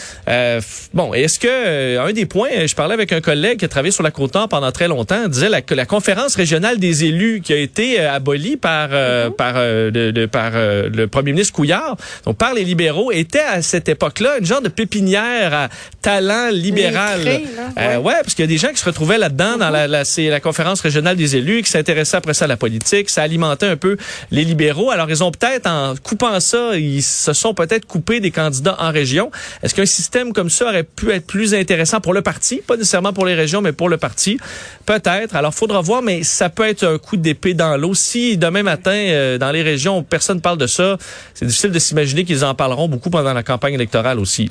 bon, 0.93 1.13
est-ce 1.13 1.39
que 1.39 1.99
un 1.99 2.13
des 2.13 2.25
points, 2.25 2.65
je 2.65 2.75
parlais 2.75 2.93
avec 2.93 3.11
un 3.11 3.21
collègue 3.21 3.59
qui 3.59 3.65
a 3.65 3.67
travaillé 3.67 3.91
sur 3.91 4.03
la 4.03 4.11
côte 4.11 4.33
nord 4.33 4.47
pendant 4.47 4.71
très 4.71 4.87
longtemps, 4.87 5.27
disait 5.27 5.49
que 5.61 5.75
la 5.75 5.85
conférence 5.85 6.28
régionale 6.35 6.79
des 6.79 7.05
élus 7.05 7.41
qui 7.43 7.53
a 7.53 7.57
été 7.57 7.99
euh, 7.99 8.13
abolie 8.13 8.57
par 8.57 8.89
euh, 8.91 9.27
mhm. 9.27 9.33
par 9.33 9.53
euh, 9.57 10.27
par 10.27 10.51
le 10.53 11.05
premier 11.07 11.31
ministre 11.31 11.53
Couillard, 11.53 11.97
donc 12.25 12.37
par 12.37 12.53
les 12.53 12.63
libéraux, 12.63 13.11
était 13.11 13.39
à 13.39 13.61
cette 13.61 13.89
époque-là 13.89 14.37
une 14.39 14.45
genre 14.45 14.61
de 14.61 14.69
pépinière 14.69 15.53
à 15.53 15.69
talent 16.01 16.49
libéral. 16.51 17.21
ouais. 17.21 17.97
ouais. 17.97 18.13
parce 18.21 18.33
qu'il 18.33 18.43
y 18.43 18.47
a 18.47 18.47
des 18.47 18.57
gens 18.57 18.69
qui 18.69 18.77
se 18.77 18.85
retrouvaient 18.85 19.17
là-dedans 19.17 19.57
dans 19.57 19.69
la, 19.69 19.87
la, 19.87 20.03
la 20.03 20.39
conférence 20.39 20.81
régionale 20.81 21.15
des 21.15 21.35
élus, 21.35 21.63
qui 21.63 21.71
s'intéressaient 21.71 22.17
après 22.17 22.33
ça 22.33 22.45
à 22.45 22.47
la 22.47 22.57
politique, 22.57 23.09
ça 23.09 23.23
alimentait 23.23 23.67
un 23.67 23.77
peu 23.77 23.97
les 24.31 24.43
libéraux. 24.43 24.91
Alors 24.91 25.09
ils 25.09 25.23
ont 25.23 25.31
peut-être 25.31 25.67
en 25.67 25.95
coupant 26.01 26.39
ça, 26.39 26.77
ils 26.77 27.03
se 27.03 27.33
sont 27.33 27.53
peut-être 27.53 27.85
coupés 27.85 28.19
des 28.19 28.31
candidats 28.31 28.77
en 28.79 28.91
région. 28.91 29.31
Est-ce 29.63 29.75
qu'un 29.75 29.85
système 29.85 30.33
comme 30.33 30.49
ça 30.49 30.65
aurait 30.65 30.83
pu 30.83 31.11
être 31.11 31.25
plus 31.25 31.53
intéressant 31.53 32.01
pour 32.01 32.13
le 32.13 32.21
parti, 32.21 32.61
pas 32.65 32.75
nécessairement 32.75 33.13
pour 33.13 33.25
les 33.25 33.35
régions, 33.35 33.61
mais 33.61 33.71
pour 33.71 33.89
le 33.89 33.97
parti, 33.97 34.39
peut-être. 34.85 35.35
Alors 35.35 35.53
faudra 35.53 35.81
voir, 35.81 36.01
mais 36.01 36.18
ça 36.23 36.49
peut 36.49 36.67
être 36.67 36.83
un 36.83 36.97
coup 36.97 37.17
d'épée 37.17 37.53
dans 37.53 37.77
l'eau. 37.77 37.93
Si 37.93 38.37
demain 38.37 38.63
matin, 38.63 38.91
euh, 38.91 39.37
dans 39.37 39.51
les 39.51 39.61
régions, 39.61 40.03
personne 40.03 40.41
parle 40.41 40.57
de 40.57 40.67
ça, 40.67 40.97
c'est 41.33 41.45
difficile 41.45 41.71
de 41.71 41.79
s'imaginer 41.79 42.25
qu'ils 42.25 42.43
en 42.45 42.53
parleront 42.55 42.87
beaucoup 42.87 43.09
pendant 43.09 43.33
la 43.33 43.43
campagne 43.43 43.73
électorale 43.73 44.19
aussi. 44.19 44.49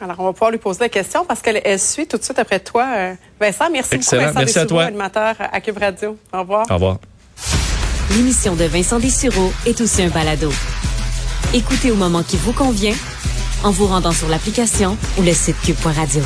Alors, 0.00 0.16
on 0.20 0.24
va 0.26 0.32
pouvoir 0.32 0.50
lui 0.52 0.58
poser 0.58 0.80
la 0.80 0.88
question 0.88 1.24
parce 1.24 1.40
qu'elle 1.40 1.60
suit 1.80 2.06
tout 2.06 2.18
de 2.18 2.22
suite 2.22 2.38
après 2.38 2.60
toi. 2.60 2.86
Euh, 2.96 3.14
Vincent, 3.40 3.64
merci 3.72 3.96
Excellent. 3.96 4.22
beaucoup. 4.22 4.34
Vincent 4.34 4.44
merci 4.44 4.58
à 4.58 4.66
toi. 4.66 4.84
animateur 4.84 5.34
à 5.38 5.60
Cube 5.60 5.78
Radio. 5.78 6.16
Au 6.32 6.40
revoir. 6.40 6.66
Au 6.70 6.74
revoir. 6.74 6.98
L'émission 8.16 8.54
de 8.54 8.64
Vincent 8.64 8.98
Dessureau 9.00 9.52
est 9.66 9.80
aussi 9.80 10.02
un 10.02 10.08
balado. 10.08 10.52
Écoutez 11.52 11.90
au 11.90 11.96
moment 11.96 12.22
qui 12.22 12.36
vous 12.36 12.52
convient 12.52 12.94
en 13.64 13.70
vous 13.70 13.86
rendant 13.86 14.12
sur 14.12 14.28
l'application 14.28 14.96
ou 15.18 15.22
le 15.22 15.32
site 15.32 15.56
cube.radio. 15.62 16.22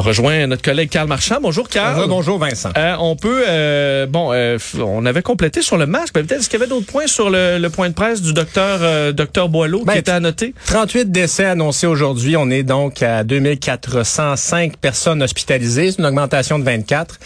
On 0.00 0.02
rejoint 0.02 0.46
notre 0.46 0.62
collègue 0.62 0.88
Carl 0.88 1.06
Marchand. 1.06 1.40
Bonjour 1.42 1.68
Carl. 1.68 2.08
Bonjour 2.08 2.38
Vincent. 2.38 2.70
Euh, 2.78 2.96
on 3.00 3.16
peut, 3.16 3.44
euh, 3.46 4.06
bon, 4.06 4.30
euh, 4.32 4.56
on 4.78 5.04
avait 5.04 5.20
complété 5.20 5.60
sur 5.60 5.76
le 5.76 5.84
masque, 5.84 6.14
mais 6.16 6.22
peut-être 6.22 6.40
est-ce 6.40 6.48
qu'il 6.48 6.58
y 6.58 6.62
avait 6.62 6.70
d'autres 6.70 6.86
points 6.86 7.06
sur 7.06 7.28
le, 7.28 7.68
point 7.68 7.90
de 7.90 7.92
presse 7.92 8.22
du 8.22 8.32
docteur 8.32 8.78
euh, 8.80 9.12
docteur 9.12 9.50
Boileau 9.50 9.84
ben, 9.84 9.92
qui 9.92 9.98
était 9.98 10.10
à 10.10 10.20
noter? 10.20 10.54
38 10.64 11.12
décès 11.12 11.44
annoncés 11.44 11.86
aujourd'hui. 11.86 12.34
On 12.38 12.48
est 12.48 12.62
donc 12.62 13.02
à 13.02 13.24
2405 13.24 14.78
personnes 14.78 15.22
hospitalisées. 15.22 15.90
C'est 15.90 15.98
une 15.98 16.06
augmentation 16.06 16.58
de 16.58 16.64
24. 16.64 17.18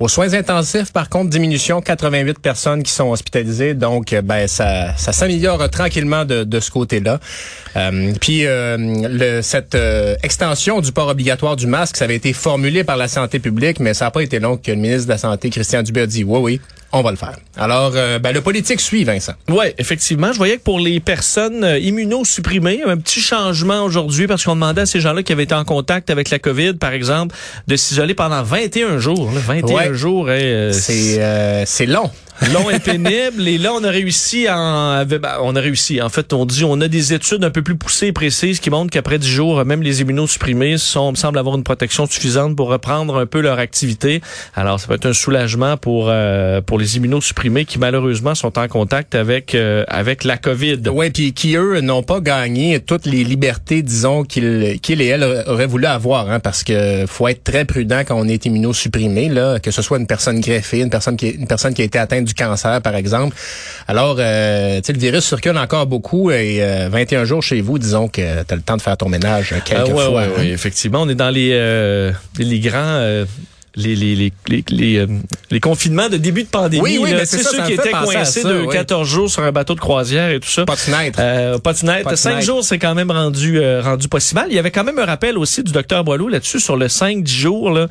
Aux 0.00 0.06
soins 0.06 0.32
intensifs, 0.34 0.92
par 0.92 1.08
contre, 1.08 1.28
diminution, 1.28 1.80
88 1.80 2.38
personnes 2.38 2.84
qui 2.84 2.92
sont 2.92 3.10
hospitalisées. 3.10 3.74
Donc, 3.74 4.12
euh, 4.12 4.22
ben 4.22 4.46
ça, 4.46 4.96
ça 4.96 5.10
s'améliore 5.10 5.68
tranquillement 5.70 6.24
de, 6.24 6.44
de 6.44 6.60
ce 6.60 6.70
côté-là. 6.70 7.18
Euh, 7.76 8.12
puis, 8.20 8.46
euh, 8.46 8.76
le, 8.78 9.42
cette 9.42 9.76
extension 10.22 10.80
du 10.80 10.92
port 10.92 11.08
obligatoire 11.08 11.56
du 11.56 11.66
masque, 11.66 11.96
ça 11.96 12.04
avait 12.04 12.14
été 12.14 12.32
formulé 12.32 12.84
par 12.84 12.96
la 12.96 13.08
santé 13.08 13.40
publique, 13.40 13.80
mais 13.80 13.92
ça 13.92 14.04
n'a 14.04 14.10
pas 14.12 14.22
été 14.22 14.38
long 14.38 14.56
que 14.56 14.70
le 14.70 14.76
ministre 14.76 15.06
de 15.06 15.12
la 15.12 15.18
Santé, 15.18 15.50
Christian 15.50 15.82
Dubé, 15.82 16.02
a 16.02 16.06
dit 16.06 16.22
oui, 16.22 16.38
oui, 16.40 16.60
on 16.92 17.02
va 17.02 17.10
le 17.10 17.16
faire. 17.16 17.36
Alors, 17.56 17.92
ben, 17.92 18.32
le 18.32 18.40
politique 18.40 18.80
suit, 18.80 19.04
Vincent. 19.04 19.34
Oui, 19.48 19.66
effectivement. 19.78 20.32
Je 20.32 20.38
voyais 20.38 20.56
que 20.56 20.62
pour 20.62 20.80
les 20.80 21.00
personnes 21.00 21.64
immunosupprimées, 21.80 22.82
un 22.86 22.96
petit 22.96 23.20
changement 23.20 23.82
aujourd'hui 23.82 24.26
parce 24.26 24.44
qu'on 24.44 24.54
demandait 24.54 24.82
à 24.82 24.86
ces 24.86 25.00
gens-là 25.00 25.22
qui 25.22 25.32
avaient 25.32 25.44
été 25.44 25.54
en 25.54 25.64
contact 25.64 26.10
avec 26.10 26.30
la 26.30 26.38
COVID, 26.38 26.74
par 26.74 26.92
exemple, 26.92 27.34
de 27.66 27.76
s'isoler 27.76 28.14
pendant 28.14 28.42
21 28.42 28.98
jours. 28.98 29.30
Là, 29.32 29.40
21 29.40 29.92
jour. 29.92 30.26
Euh, 30.28 30.72
c'est 30.72 31.22
euh, 31.22 31.64
c'est 31.66 31.86
long 31.86 32.10
long 32.52 32.70
et 32.70 32.78
pénible. 32.78 33.46
Et 33.46 33.58
là, 33.58 33.72
on 33.74 33.84
a 33.84 33.90
réussi 33.90 34.48
en, 34.48 35.04
ben, 35.04 35.20
on 35.42 35.56
a 35.56 35.60
réussi. 35.60 36.00
En 36.00 36.08
fait, 36.08 36.32
on 36.32 36.46
dit, 36.46 36.64
on 36.64 36.80
a 36.80 36.88
des 36.88 37.12
études 37.12 37.44
un 37.44 37.50
peu 37.50 37.62
plus 37.62 37.76
poussées 37.76 38.08
et 38.08 38.12
précises 38.12 38.60
qui 38.60 38.70
montrent 38.70 38.90
qu'après 38.90 39.18
10 39.18 39.28
jours, 39.28 39.64
même 39.64 39.82
les 39.82 40.00
immunosupprimés 40.00 40.78
sont, 40.78 41.14
semblent 41.14 41.38
avoir 41.38 41.56
une 41.56 41.64
protection 41.64 42.06
suffisante 42.06 42.56
pour 42.56 42.68
reprendre 42.68 43.16
un 43.16 43.26
peu 43.26 43.40
leur 43.40 43.58
activité. 43.58 44.20
Alors, 44.54 44.80
ça 44.80 44.86
peut 44.86 44.94
être 44.94 45.06
un 45.06 45.12
soulagement 45.12 45.76
pour, 45.76 46.06
euh, 46.08 46.60
pour 46.60 46.78
les 46.78 46.96
immunosupprimés 46.96 47.64
qui, 47.64 47.78
malheureusement, 47.78 48.34
sont 48.34 48.58
en 48.58 48.68
contact 48.68 49.14
avec, 49.14 49.54
euh, 49.54 49.84
avec 49.88 50.24
la 50.24 50.36
COVID. 50.36 50.82
Oui, 50.92 51.10
puis 51.10 51.32
qui, 51.32 51.56
eux, 51.56 51.80
n'ont 51.80 52.02
pas 52.02 52.20
gagné 52.20 52.80
toutes 52.80 53.06
les 53.06 53.24
libertés, 53.24 53.82
disons, 53.82 54.24
qu'ils 54.24 54.78
qu'ils 54.80 55.00
et 55.02 55.06
elles 55.06 55.44
auraient 55.46 55.66
voulu 55.66 55.86
avoir, 55.86 56.30
hein, 56.30 56.40
parce 56.40 56.62
que 56.62 57.04
faut 57.06 57.28
être 57.28 57.44
très 57.44 57.64
prudent 57.64 58.02
quand 58.06 58.18
on 58.18 58.28
est 58.28 58.46
immunosupprimé, 58.46 59.28
là, 59.28 59.58
que 59.58 59.70
ce 59.70 59.82
soit 59.82 59.98
une 59.98 60.06
personne 60.06 60.40
greffée, 60.40 60.80
une 60.80 60.90
personne 60.90 61.16
qui, 61.16 61.28
une 61.28 61.46
personne 61.46 61.74
qui 61.74 61.82
a 61.82 61.84
été 61.84 61.98
atteinte 61.98 62.27
du 62.28 62.34
cancer, 62.34 62.80
par 62.82 62.94
exemple. 62.94 63.34
Alors, 63.88 64.16
euh, 64.18 64.80
le 64.86 64.98
virus 64.98 65.24
circule 65.24 65.58
encore 65.58 65.86
beaucoup 65.86 66.30
et 66.30 66.60
21 66.90 67.20
euh, 67.20 67.24
jours 67.24 67.42
chez 67.42 67.60
vous, 67.60 67.78
disons 67.78 68.08
que 68.08 68.44
tu 68.44 68.54
as 68.54 68.56
le 68.56 68.62
temps 68.62 68.76
de 68.76 68.82
faire 68.82 68.96
ton 68.96 69.08
ménage 69.08 69.54
quelques 69.64 69.80
ah, 69.80 69.90
fois. 69.90 70.24
Oui, 70.38 70.50
effectivement, 70.50 71.02
on 71.02 71.08
est 71.08 71.14
dans 71.14 71.30
les, 71.30 71.50
euh, 71.52 72.12
les 72.38 72.60
grands... 72.60 72.78
Euh, 72.78 73.24
les, 73.78 73.94
les, 73.94 74.32
les, 74.48 74.64
les, 74.68 74.96
euh, 74.96 75.06
les, 75.50 75.60
confinements 75.60 76.08
de 76.08 76.16
début 76.16 76.42
de 76.42 76.48
pandémie. 76.48 76.82
Oui, 76.82 76.98
oui, 77.00 77.10
c'est 77.24 77.42
ceux 77.42 77.62
qui 77.62 77.74
étaient 77.74 77.92
coincés 77.92 78.42
de 78.42 78.66
14 78.70 79.08
jours 79.08 79.30
sur 79.30 79.42
un 79.42 79.52
bateau 79.52 79.74
de 79.74 79.80
croisière 79.80 80.30
et 80.30 80.40
tout 80.40 80.48
ça. 80.48 80.64
Pas 80.64 80.74
de 80.74 80.80
fenêtre. 80.80 81.18
Euh, 81.22 81.58
pas 81.58 81.72
de 81.72 81.78
fenêtre. 81.78 82.16
Cinq 82.16 82.42
jours, 82.42 82.64
c'est 82.64 82.78
quand 82.78 82.94
même 82.94 83.10
rendu 83.10 83.58
euh, 83.58 83.80
rendu 83.82 84.08
pas 84.08 84.20
si 84.20 84.34
mal. 84.34 84.46
Il 84.50 84.56
y 84.56 84.58
avait 84.58 84.70
quand 84.70 84.84
même 84.84 84.98
un 84.98 85.04
rappel 85.04 85.38
aussi 85.38 85.62
du 85.62 85.72
docteur 85.72 86.02
Boileau 86.04 86.28
là-dessus 86.28 86.60
sur 86.60 86.76
le 86.76 86.86
5-10 86.86 87.28
jours. 87.28 87.70
Là. 87.70 87.86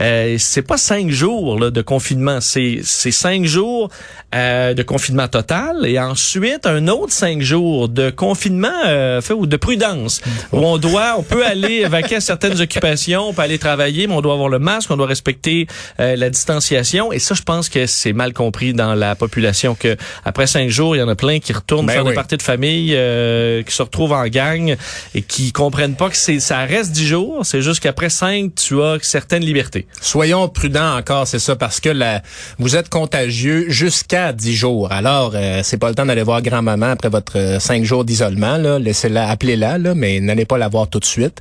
Euh, 0.00 0.36
c'est 0.38 0.62
pas 0.62 0.76
cinq 0.76 1.10
jours 1.10 1.58
là, 1.58 1.70
de 1.70 1.82
confinement, 1.82 2.40
c'est 2.40 2.82
cinq 2.82 3.44
jours 3.44 3.90
euh, 4.34 4.74
de 4.74 4.82
confinement 4.82 5.28
total 5.28 5.86
et 5.86 5.98
ensuite 5.98 6.66
un 6.66 6.88
autre 6.88 7.12
cinq 7.12 7.40
jours 7.40 7.88
de 7.88 8.10
confinement 8.10 8.68
euh, 8.86 9.20
fait 9.20 9.34
ou 9.34 9.46
de 9.46 9.56
prudence 9.56 10.20
où 10.52 10.58
on 10.58 10.78
doit, 10.78 11.14
on 11.18 11.22
peut 11.22 11.44
aller 11.46 11.84
vaquer 11.88 12.16
à 12.16 12.20
certaines 12.20 12.60
occupations, 12.60 13.28
on 13.28 13.32
peut 13.32 13.42
aller 13.42 13.58
travailler, 13.58 14.06
mais 14.06 14.14
on 14.14 14.20
doit 14.20 14.32
avoir 14.32 14.48
le 14.48 14.58
masque, 14.58 14.90
on 14.90 14.96
doit 14.96 15.06
respecter 15.06 15.66
euh, 16.00 16.16
la 16.16 16.30
distanciation. 16.30 17.12
Et 17.12 17.18
ça, 17.18 17.34
je 17.34 17.42
pense 17.42 17.68
que 17.68 17.86
c'est 17.86 18.12
mal 18.12 18.32
compris 18.32 18.72
dans 18.72 18.94
la 18.94 19.14
population 19.14 19.74
que 19.74 19.96
après 20.24 20.46
cinq 20.46 20.68
jours, 20.68 20.96
il 20.96 20.98
y 20.98 21.02
en 21.02 21.08
a 21.08 21.14
plein 21.14 21.38
qui 21.38 21.52
retournent 21.52 21.86
ben 21.86 21.92
faire 21.92 22.04
des 22.04 22.14
parties 22.14 22.36
de 22.36 22.42
famille, 22.42 22.94
euh, 22.94 23.62
qui 23.62 23.74
se 23.74 23.82
retrouvent 23.82 24.12
en 24.12 24.26
gang 24.26 24.76
et 25.14 25.22
qui 25.22 25.52
comprennent 25.52 25.96
pas 25.96 26.10
que 26.10 26.16
c'est 26.16 26.40
ça 26.40 26.64
reste 26.64 26.92
dix 26.92 27.06
jours, 27.06 27.44
c'est 27.44 27.62
juste 27.62 27.80
qu'après 27.80 28.10
cinq, 28.10 28.54
tu 28.54 28.82
as 28.82 28.98
certaines 29.02 29.44
libertés. 29.44 29.83
Soyons 30.00 30.48
prudents 30.48 30.96
encore, 30.96 31.26
c'est 31.26 31.38
ça, 31.38 31.56
parce 31.56 31.80
que 31.80 31.88
la, 31.88 32.22
vous 32.58 32.76
êtes 32.76 32.88
contagieux 32.88 33.66
jusqu'à 33.68 34.32
10 34.32 34.54
jours. 34.54 34.92
Alors, 34.92 35.32
euh, 35.34 35.60
c'est 35.62 35.78
pas 35.78 35.88
le 35.88 35.94
temps 35.94 36.06
d'aller 36.06 36.22
voir 36.22 36.42
grand-maman 36.42 36.90
après 36.90 37.08
votre 37.08 37.38
euh, 37.38 37.60
cinq 37.60 37.84
jours 37.84 38.04
d'isolement. 38.04 38.56
Laissez-la, 38.78 39.28
appelez-la, 39.28 39.78
là, 39.78 39.94
mais 39.94 40.20
n'allez 40.20 40.44
pas 40.44 40.58
la 40.58 40.68
voir 40.68 40.88
tout 40.88 41.00
de 41.00 41.04
suite. 41.04 41.40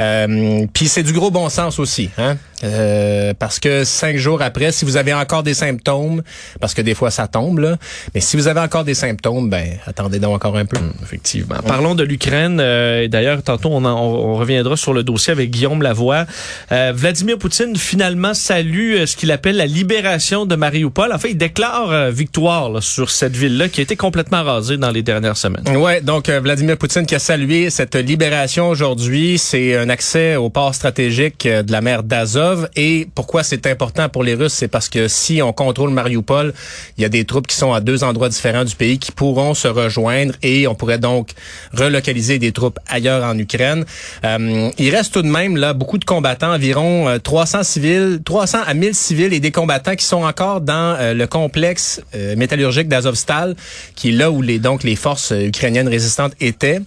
Euh, 0.00 0.66
Puis 0.72 0.88
c'est 0.88 1.02
du 1.02 1.12
gros 1.12 1.30
bon 1.30 1.48
sens 1.48 1.78
aussi. 1.78 2.10
Hein? 2.18 2.36
Euh, 2.64 3.34
parce 3.38 3.58
que 3.58 3.84
cinq 3.84 4.16
jours 4.16 4.42
après, 4.42 4.72
si 4.72 4.84
vous 4.84 4.96
avez 4.96 5.12
encore 5.12 5.42
des 5.42 5.54
symptômes, 5.54 6.22
parce 6.60 6.74
que 6.74 6.82
des 6.82 6.94
fois 6.94 7.10
ça 7.10 7.26
tombe, 7.26 7.58
là, 7.58 7.76
mais 8.14 8.20
si 8.20 8.36
vous 8.36 8.48
avez 8.48 8.60
encore 8.60 8.84
des 8.84 8.94
symptômes, 8.94 9.50
ben 9.50 9.78
attendez 9.86 10.18
donc 10.18 10.34
encore 10.34 10.56
un 10.56 10.64
peu. 10.64 10.76
Hum, 10.76 10.92
effectivement. 11.02 11.56
Parlons 11.66 11.94
de 11.94 12.04
l'Ukraine. 12.04 12.58
Euh, 12.60 13.08
D'ailleurs, 13.08 13.42
tantôt, 13.42 13.70
on, 13.72 13.84
on, 13.84 14.36
reviendra 14.36 14.76
sur 14.76 14.92
le 14.92 15.02
dossier 15.02 15.32
avec 15.32 15.50
Guillaume 15.50 15.82
Lavoie. 15.82 16.24
Euh, 16.70 16.92
Vladimir 16.94 17.38
Poutine 17.38 17.76
finalement 17.76 18.34
salue 18.34 19.04
ce 19.04 19.16
qu'il 19.16 19.30
appelle 19.30 19.56
la 19.56 19.66
libération 19.66 20.46
de 20.46 20.54
Mariupol. 20.54 21.12
En 21.12 21.18
fait, 21.18 21.30
il 21.30 21.36
déclare 21.36 22.10
victoire 22.10 22.82
sur 22.82 23.10
cette 23.10 23.36
ville-là 23.36 23.68
qui 23.68 23.80
a 23.80 23.82
été 23.82 23.96
complètement 23.96 24.42
rasée 24.42 24.76
dans 24.76 24.90
les 24.90 25.02
dernières 25.02 25.36
semaines. 25.36 25.76
Ouais, 25.76 26.00
donc 26.00 26.28
Vladimir 26.30 26.76
Poutine 26.76 27.06
qui 27.06 27.14
a 27.14 27.18
salué 27.18 27.70
cette 27.70 27.96
libération 27.96 28.68
aujourd'hui, 28.68 29.38
c'est 29.38 29.76
un 29.76 29.88
accès 29.88 30.36
au 30.36 30.48
port 30.48 30.74
stratégique 30.74 31.46
de 31.46 31.72
la 31.72 31.80
mer 31.80 32.02
d'Azov 32.02 32.51
et 32.76 33.08
pourquoi 33.14 33.42
c'est 33.42 33.66
important 33.66 34.08
pour 34.08 34.24
les 34.24 34.34
Russes, 34.34 34.52
c'est 34.54 34.68
parce 34.68 34.88
que 34.88 35.08
si 35.08 35.42
on 35.42 35.52
contrôle 35.52 35.90
Mariupol, 35.90 36.52
il 36.96 37.02
y 37.02 37.04
a 37.04 37.08
des 37.08 37.24
troupes 37.24 37.46
qui 37.46 37.56
sont 37.56 37.72
à 37.72 37.80
deux 37.80 38.04
endroits 38.04 38.28
différents 38.28 38.64
du 38.64 38.74
pays 38.74 38.98
qui 38.98 39.12
pourront 39.12 39.54
se 39.54 39.68
rejoindre 39.68 40.34
et 40.42 40.66
on 40.66 40.74
pourrait 40.74 40.98
donc 40.98 41.30
relocaliser 41.72 42.38
des 42.38 42.52
troupes 42.52 42.78
ailleurs 42.88 43.24
en 43.24 43.36
Ukraine. 43.38 43.84
Euh, 44.24 44.70
il 44.78 44.94
reste 44.94 45.12
tout 45.12 45.22
de 45.22 45.28
même 45.28 45.56
là 45.56 45.72
beaucoup 45.72 45.98
de 45.98 46.04
combattants, 46.04 46.52
environ 46.52 47.18
300 47.22 47.58
euh, 47.58 47.62
civils, 47.62 48.20
300 48.24 48.58
à 48.66 48.74
1000 48.74 48.94
civils 48.94 49.32
et 49.32 49.40
des 49.40 49.50
combattants 49.50 49.96
qui 49.96 50.04
sont 50.04 50.22
encore 50.22 50.60
dans 50.60 50.96
euh, 50.98 51.14
le 51.14 51.26
complexe 51.26 52.00
métallurgique 52.36 52.88
d'Azovstal, 52.88 53.56
qui 53.94 54.10
est 54.10 54.12
là 54.12 54.30
où 54.30 54.42
les 54.42 54.58
donc 54.58 54.82
les 54.82 54.96
forces 54.96 55.32
ukrainiennes 55.36 55.88
résistantes 55.88 56.32
étaient. 56.40 56.80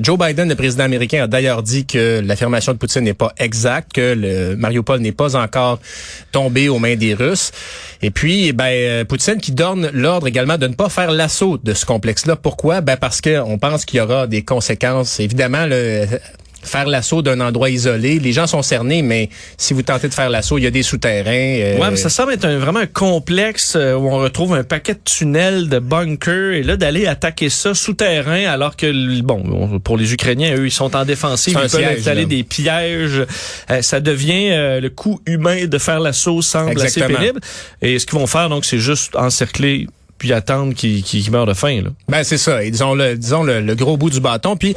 Joe 0.00 0.18
Biden, 0.18 0.48
le 0.48 0.54
président 0.54 0.84
américain, 0.84 1.24
a 1.24 1.26
d'ailleurs 1.26 1.62
dit 1.62 1.84
que 1.84 2.20
l'affirmation 2.24 2.72
de 2.72 2.78
Poutine 2.78 3.02
n'est 3.02 3.14
pas 3.14 3.32
exacte, 3.38 3.92
que 3.92 4.14
le 4.14 4.56
Mariupol 4.56 4.91
n'est 4.98 5.12
pas 5.12 5.36
encore 5.36 5.78
tombé 6.32 6.68
aux 6.68 6.78
mains 6.78 6.96
des 6.96 7.14
Russes. 7.14 7.52
Et 8.02 8.10
puis, 8.10 8.52
ben, 8.52 8.64
euh, 8.66 9.04
Poutine 9.04 9.40
qui 9.40 9.52
donne 9.52 9.90
l'ordre 9.92 10.26
également 10.26 10.58
de 10.58 10.66
ne 10.66 10.74
pas 10.74 10.88
faire 10.88 11.10
l'assaut 11.10 11.58
de 11.62 11.74
ce 11.74 11.86
complexe-là. 11.86 12.36
Pourquoi? 12.36 12.80
Ben, 12.80 12.96
parce 12.96 13.20
qu'on 13.20 13.58
pense 13.58 13.84
qu'il 13.84 13.98
y 13.98 14.00
aura 14.00 14.26
des 14.26 14.42
conséquences. 14.42 15.20
Évidemment, 15.20 15.66
le, 15.66 16.06
faire 16.62 16.86
l'assaut 16.86 17.22
d'un 17.22 17.40
endroit 17.40 17.70
isolé. 17.70 18.18
Les 18.18 18.32
gens 18.32 18.46
sont 18.46 18.62
cernés, 18.62 19.02
mais 19.02 19.28
si 19.56 19.74
vous 19.74 19.82
tentez 19.82 20.08
de 20.08 20.14
faire 20.14 20.30
l'assaut, 20.30 20.58
il 20.58 20.64
y 20.64 20.66
a 20.66 20.70
des 20.70 20.82
souterrains. 20.82 21.30
Euh... 21.32 21.78
Ouais, 21.78 21.90
mais 21.90 21.96
ça 21.96 22.08
semble 22.08 22.32
être 22.32 22.44
un, 22.44 22.58
vraiment 22.58 22.80
un 22.80 22.86
complexe 22.86 23.74
euh, 23.76 23.94
où 23.94 24.08
on 24.08 24.18
retrouve 24.18 24.54
un 24.54 24.64
paquet 24.64 24.94
de 24.94 25.00
tunnels, 25.04 25.68
de 25.68 25.78
bunkers, 25.78 26.52
et 26.52 26.62
là 26.62 26.76
d'aller 26.76 27.06
attaquer 27.06 27.48
ça 27.48 27.74
souterrain, 27.74 28.46
alors 28.46 28.76
que 28.76 29.20
bon, 29.22 29.78
pour 29.80 29.96
les 29.96 30.12
Ukrainiens, 30.12 30.54
eux, 30.56 30.66
ils 30.66 30.72
sont 30.72 30.94
en 30.96 31.04
défensive, 31.04 31.58
ils 31.62 31.70
peuvent 31.70 31.84
installer 31.84 32.26
des 32.26 32.44
pièges. 32.44 33.26
Euh, 33.70 33.82
ça 33.82 34.00
devient 34.00 34.50
euh, 34.50 34.80
le 34.80 34.90
coût 34.90 35.20
humain 35.26 35.66
de 35.66 35.78
faire 35.78 36.00
l'assaut 36.00 36.42
semble 36.42 36.80
assez 36.80 37.00
pénible. 37.00 37.40
Et 37.80 37.98
ce 37.98 38.06
qu'ils 38.06 38.18
vont 38.18 38.26
faire, 38.26 38.48
donc, 38.48 38.64
c'est 38.64 38.78
juste 38.78 39.16
encercler 39.16 39.86
puis 40.22 40.32
attendre 40.32 40.72
qu'il 40.72 41.02
qu 41.02 41.30
meure 41.32 41.46
de 41.46 41.52
faim. 41.52 41.80
Là. 41.82 41.90
Ben 42.08 42.22
c'est 42.22 42.38
ça. 42.38 42.62
Et 42.62 42.70
disons 42.70 42.94
le 42.94 43.16
disons 43.16 43.42
le, 43.42 43.74
gros 43.74 43.96
bout 43.96 44.08
du 44.08 44.20
bâton. 44.20 44.56
Puis 44.56 44.72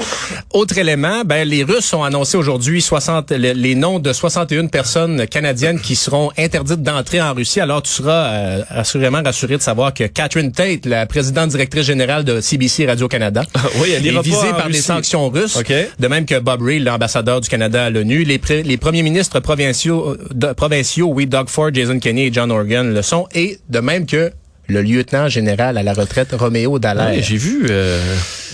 autre 0.53 0.75
élément, 0.75 1.21
ben 1.23 1.47
les 1.47 1.63
Russes 1.63 1.93
ont 1.93 2.03
annoncé 2.03 2.35
aujourd'hui 2.35 2.81
60 2.81 3.29
les 3.29 3.75
noms 3.75 3.99
de 3.99 4.11
61 4.11 4.65
personnes 4.65 5.27
canadiennes 5.27 5.79
qui 5.79 5.95
seront 5.95 6.31
interdites 6.35 6.81
d'entrer 6.81 7.21
en 7.21 7.35
Russie. 7.35 7.59
Alors 7.59 7.83
tu 7.83 7.91
seras 7.91 8.25
euh, 8.25 8.63
assurément 8.69 9.21
rassuré 9.23 9.57
de 9.57 9.61
savoir 9.61 9.93
que 9.93 10.05
Catherine 10.05 10.51
Tate, 10.51 10.87
la 10.87 11.05
présidente 11.05 11.51
directrice 11.51 11.85
générale 11.85 12.23
de 12.23 12.41
CBC 12.41 12.87
Radio 12.87 13.07
Canada, 13.07 13.43
oui, 13.79 13.91
elle 13.95 14.07
est 14.07 14.21
visée 14.23 14.49
par 14.57 14.67
les 14.67 14.81
sanctions 14.81 15.29
russes. 15.29 15.59
De 15.99 16.07
même 16.07 16.25
que 16.25 16.39
Bob 16.39 16.63
Ray, 16.63 16.79
l'ambassadeur 16.79 17.39
du 17.39 17.49
Canada 17.49 17.85
à 17.85 17.89
l'ONU, 17.91 18.23
les, 18.23 18.41
les 18.63 18.77
premiers 18.77 19.03
ministres 19.03 19.39
provinciaux, 19.41 20.17
de, 20.33 20.53
provinciaux, 20.53 21.11
oui, 21.13 21.27
Doug 21.27 21.49
Ford, 21.49 21.69
Jason 21.71 21.99
Kenney 21.99 22.29
et 22.29 22.33
John 22.33 22.49
Organ 22.51 22.91
le 22.91 23.01
sont, 23.03 23.27
et 23.35 23.59
de 23.69 23.79
même 23.79 24.07
que 24.07 24.31
le 24.67 24.81
lieutenant 24.81 25.29
général 25.29 25.77
à 25.77 25.84
la 25.84 25.93
retraite 25.93 26.29
Roméo 26.34 26.79
Dallaire. 26.79 27.22
j'ai 27.22 27.38
vu. 27.38 27.67
Euh, 27.69 28.00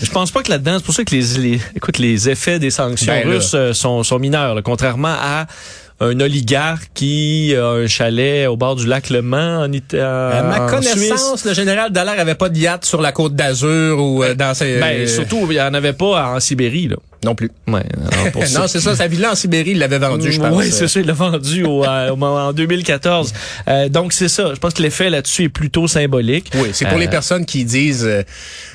je 0.02 0.10
pense 0.10 0.30
pas 0.30 0.42
que 0.42 0.50
là-dedans, 0.50 0.74
c'est 0.76 0.84
pour 0.84 0.94
ça 0.94 1.04
que 1.04 1.14
les, 1.14 1.60
écoute 1.74 1.98
les 1.98 2.28
effets 2.28 2.58
des 2.58 2.70
sanctions 2.70 3.12
ben 3.12 3.28
russes 3.28 3.52
euh, 3.54 3.72
sont, 3.72 4.02
sont 4.02 4.18
mineurs, 4.18 4.62
contrairement 4.62 5.14
à 5.20 5.46
un 6.00 6.18
oligarque 6.20 6.90
qui 6.94 7.54
a 7.56 7.64
un 7.64 7.86
chalet 7.86 8.48
au 8.48 8.56
bord 8.56 8.76
du 8.76 8.86
lac 8.86 9.10
Le 9.10 9.22
Mans 9.22 9.60
en 9.60 9.72
Italie. 9.72 10.02
À 10.02 10.42
ma 10.42 10.60
connaissance, 10.68 11.44
le 11.44 11.54
général 11.54 11.92
Dallaire 11.92 12.18
avait 12.18 12.34
pas 12.34 12.48
de 12.48 12.58
yacht 12.58 12.84
sur 12.84 13.00
la 13.00 13.12
côte 13.12 13.34
d'Azur 13.34 14.02
ou 14.02 14.22
euh, 14.24 14.34
dans 14.34 14.54
ses. 14.54 14.80
Ben, 14.80 15.06
surtout, 15.06 15.46
il 15.50 15.54
n'y 15.54 15.60
en 15.60 15.74
avait 15.74 15.92
pas 15.92 16.34
en 16.34 16.40
Sibérie 16.40 16.88
là. 16.88 16.96
Non 17.24 17.34
plus. 17.36 17.50
Ouais, 17.68 17.82
non, 18.54 18.66
c'est 18.66 18.80
ça. 18.80 18.96
Sa 18.96 19.06
villa 19.06 19.30
en 19.32 19.34
Sibérie, 19.34 19.70
il 19.70 19.78
l'avait 19.78 19.98
vendu, 19.98 20.32
je 20.32 20.40
pense. 20.40 20.56
Oui, 20.56 20.70
c'est 20.72 20.88
ça. 20.88 20.98
Il 21.00 21.06
l'a 21.06 21.12
vendu 21.12 21.62
au, 21.64 21.84
euh, 21.84 22.10
en 22.10 22.52
2014. 22.52 23.32
Euh, 23.68 23.88
donc, 23.88 24.12
c'est 24.12 24.28
ça. 24.28 24.52
Je 24.54 24.58
pense 24.58 24.74
que 24.74 24.82
l'effet 24.82 25.08
là-dessus 25.08 25.44
est 25.44 25.48
plutôt 25.48 25.86
symbolique. 25.86 26.50
Oui, 26.54 26.70
c'est 26.72 26.86
pour 26.86 26.96
Euh, 26.96 27.00
les 27.00 27.08
personnes 27.08 27.46
qui 27.46 27.64
disent 27.64 28.04
euh, 28.06 28.22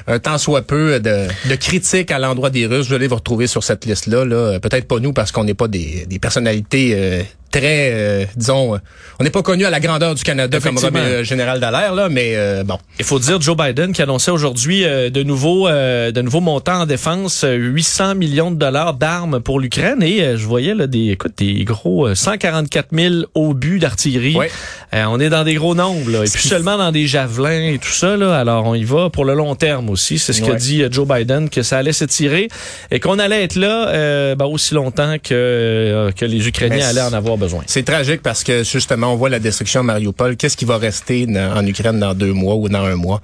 un 0.08 0.20
tant 0.20 0.38
soit 0.38 0.62
peu 0.62 1.00
de, 1.00 1.28
de 1.50 1.56
critiques 1.56 2.12
à 2.12 2.20
l'endroit 2.20 2.50
des 2.50 2.66
Russes. 2.68 2.88
Vous 2.88 2.94
allez 2.94 3.08
vous 3.08 3.16
retrouver 3.16 3.48
sur 3.48 3.64
cette 3.64 3.86
liste-là. 3.86 4.24
Là. 4.24 4.60
Peut-être 4.62 4.88
pas 4.88 5.00
nous 5.00 5.12
parce 5.14 5.32
qu'on 5.34 5.44
n'est 5.44 5.54
pas 5.54 5.68
des, 5.68 6.06
des 6.10 6.20
personnalités 6.20 6.94
euh, 6.96 7.24
très, 7.60 7.92
euh, 7.94 8.26
disons, 8.36 8.76
euh, 8.76 8.80
on 9.20 9.24
n'est 9.24 9.30
pas 9.30 9.42
connu 9.42 9.66
à 9.66 9.70
la 9.70 9.80
grandeur 9.80 10.16
du 10.16 10.24
Canada 10.24 10.60
comme. 10.62 10.78
Robert- 10.78 11.04
euh, 11.04 11.24
général 11.24 11.60
Dallaire, 11.60 11.94
là, 11.96 12.10
mais 12.10 12.34
euh, 12.36 12.64
bon. 12.64 12.78
Il 13.00 13.06
faut 13.06 13.20
dire 13.20 13.42
Joe 13.42 13.56
Biden 13.58 13.92
qui 13.94 14.02
annonçait 14.02 14.32
aujourd'hui 14.32 14.84
euh, 14.86 15.10
de 15.10 15.24
nouveaux 15.24 15.68
euh, 15.68 16.12
de 16.12 16.22
nouveaux 16.22 16.42
montants 16.42 16.82
en 16.82 16.86
défense, 16.86 17.44
euh, 17.44 17.56
800 17.56 18.16
millions 18.16 18.52
de 18.52 18.56
dollars 18.58 18.94
d'armes 18.94 19.40
pour 19.40 19.60
l'Ukraine 19.60 20.02
et 20.04 20.22
euh, 20.22 20.38
je 20.38 20.46
voyais 20.46 20.74
là 20.76 20.88
des 20.88 21.10
écoute 21.12 21.34
des 21.38 21.64
gros 21.64 22.08
euh, 22.08 22.16
144 22.16 22.88
000 22.94 23.16
obus 23.36 23.80
d'artillerie. 23.80 24.36
Ouais. 24.36 24.52
Euh, 24.94 25.06
on 25.10 25.20
est 25.20 25.30
dans 25.30 25.44
des 25.44 25.56
gros 25.56 25.76
nombres 25.76 26.10
là, 26.12 26.20
et 26.26 26.30
puis 26.30 26.48
seulement 26.48 26.78
dans 26.78 26.92
des 26.92 27.08
javelins 27.08 27.74
et 27.74 27.78
tout 27.80 27.92
ça 27.92 28.16
là. 28.18 28.38
Alors 28.38 28.66
on 28.66 28.76
y 28.76 28.84
va 28.84 29.10
pour 29.10 29.26
le 29.26 29.34
long 29.34 29.56
terme 29.56 29.90
aussi. 29.90 30.20
C'est 30.20 30.34
ce 30.34 30.42
qu'a 30.42 30.52
Ouais. 30.52 30.58
dit 30.58 30.84
euh, 30.84 30.90
Joe 30.92 31.08
Biden 31.08 31.50
que 31.50 31.62
ça 31.64 31.78
allait 31.80 31.94
s'étirer 31.94 32.48
et 32.92 33.00
qu'on 33.00 33.20
allait 33.20 33.44
être 33.44 33.56
là 33.56 33.90
euh, 33.90 34.36
ben, 34.36 34.46
aussi 34.46 34.74
longtemps 34.76 35.16
que 35.22 36.12
que 36.16 36.26
les 36.26 36.48
Ukrainiens 36.48 36.78
Mais 36.78 36.84
allaient 36.84 37.02
en 37.02 37.14
avoir 37.14 37.38
besoin. 37.38 37.47
C'est 37.68 37.84
tragique 37.84 38.22
parce 38.22 38.44
que 38.44 38.64
justement, 38.64 39.14
on 39.14 39.16
voit 39.16 39.30
la 39.30 39.40
destruction 39.40 39.82
de 39.82 39.86
Mariupol. 39.88 40.36
Qu'est-ce 40.38 40.58
qui 40.58 40.66
va 40.66 40.78
rester 40.78 41.26
dans- 41.26 41.58
en 41.58 41.66
Ukraine 41.66 42.00
dans 42.00 42.14
deux 42.14 42.34
mois 42.34 42.56
ou 42.56 42.70
dans 42.70 42.84
un 42.86 42.96
mois? 42.96 43.22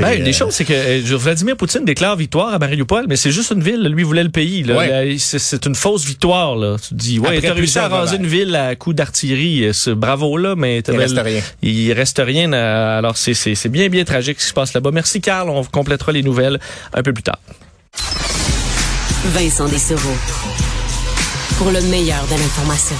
Ben, 0.00 0.14
une 0.14 0.22
euh, 0.22 0.24
des 0.24 0.32
choses, 0.32 0.54
c'est 0.54 0.64
que 0.64 0.72
euh, 0.72 1.16
Vladimir 1.18 1.56
Poutine 1.58 1.84
déclare 1.84 2.16
victoire 2.16 2.54
à 2.54 2.58
Mariupol, 2.58 3.04
mais 3.06 3.16
c'est 3.16 3.30
juste 3.30 3.50
une 3.50 3.62
ville. 3.62 3.82
Lui 3.82 4.02
voulait 4.02 4.22
le 4.24 4.30
pays. 4.30 4.64
Ouais. 4.64 4.88
Là, 4.88 5.14
c'est, 5.18 5.66
une 5.66 5.74
fausse 5.74 6.04
victoire. 6.06 6.56
Là. 6.56 6.76
Tu 6.82 6.88
te 6.88 6.94
dis, 6.94 7.18
ouais, 7.18 7.36
Après 7.36 7.48
t'as 7.48 7.54
réussi 7.54 7.78
à 7.78 7.88
raser 7.88 8.16
une 8.16 8.26
ville 8.26 8.56
à 8.56 8.74
coups 8.76 8.96
d'artillerie. 8.96 9.64
euh, 9.66 9.94
Bravo 9.94 10.36
là, 10.38 10.54
mais 10.56 10.80
t'as 10.82 10.92
Il 10.94 10.98
reste 10.98 11.18
rien. 11.18 11.40
Il 11.62 11.92
reste 11.92 12.22
rien. 12.24 12.52
à- 12.54 12.96
alors 12.98 13.16
c'est 13.18 13.68
bien, 13.68 13.88
bien 13.88 14.04
tragique 14.04 14.40
ce 14.40 14.44
qui 14.44 14.48
se 14.48 14.54
passe 14.54 14.72
là-bas. 14.72 14.90
Merci, 14.92 15.20
Carl. 15.20 15.50
On 15.50 15.62
complétera 15.64 16.12
les 16.12 16.22
nouvelles 16.22 16.58
un 16.94 17.02
peu 17.02 17.12
plus 17.12 17.22
tard. 17.22 17.38
Vincent 19.34 19.68
Dessereau. 19.68 20.16
Pour 21.58 21.70
le 21.70 21.80
meilleur 21.82 22.26
de 22.26 22.32
l'information. 22.32 22.96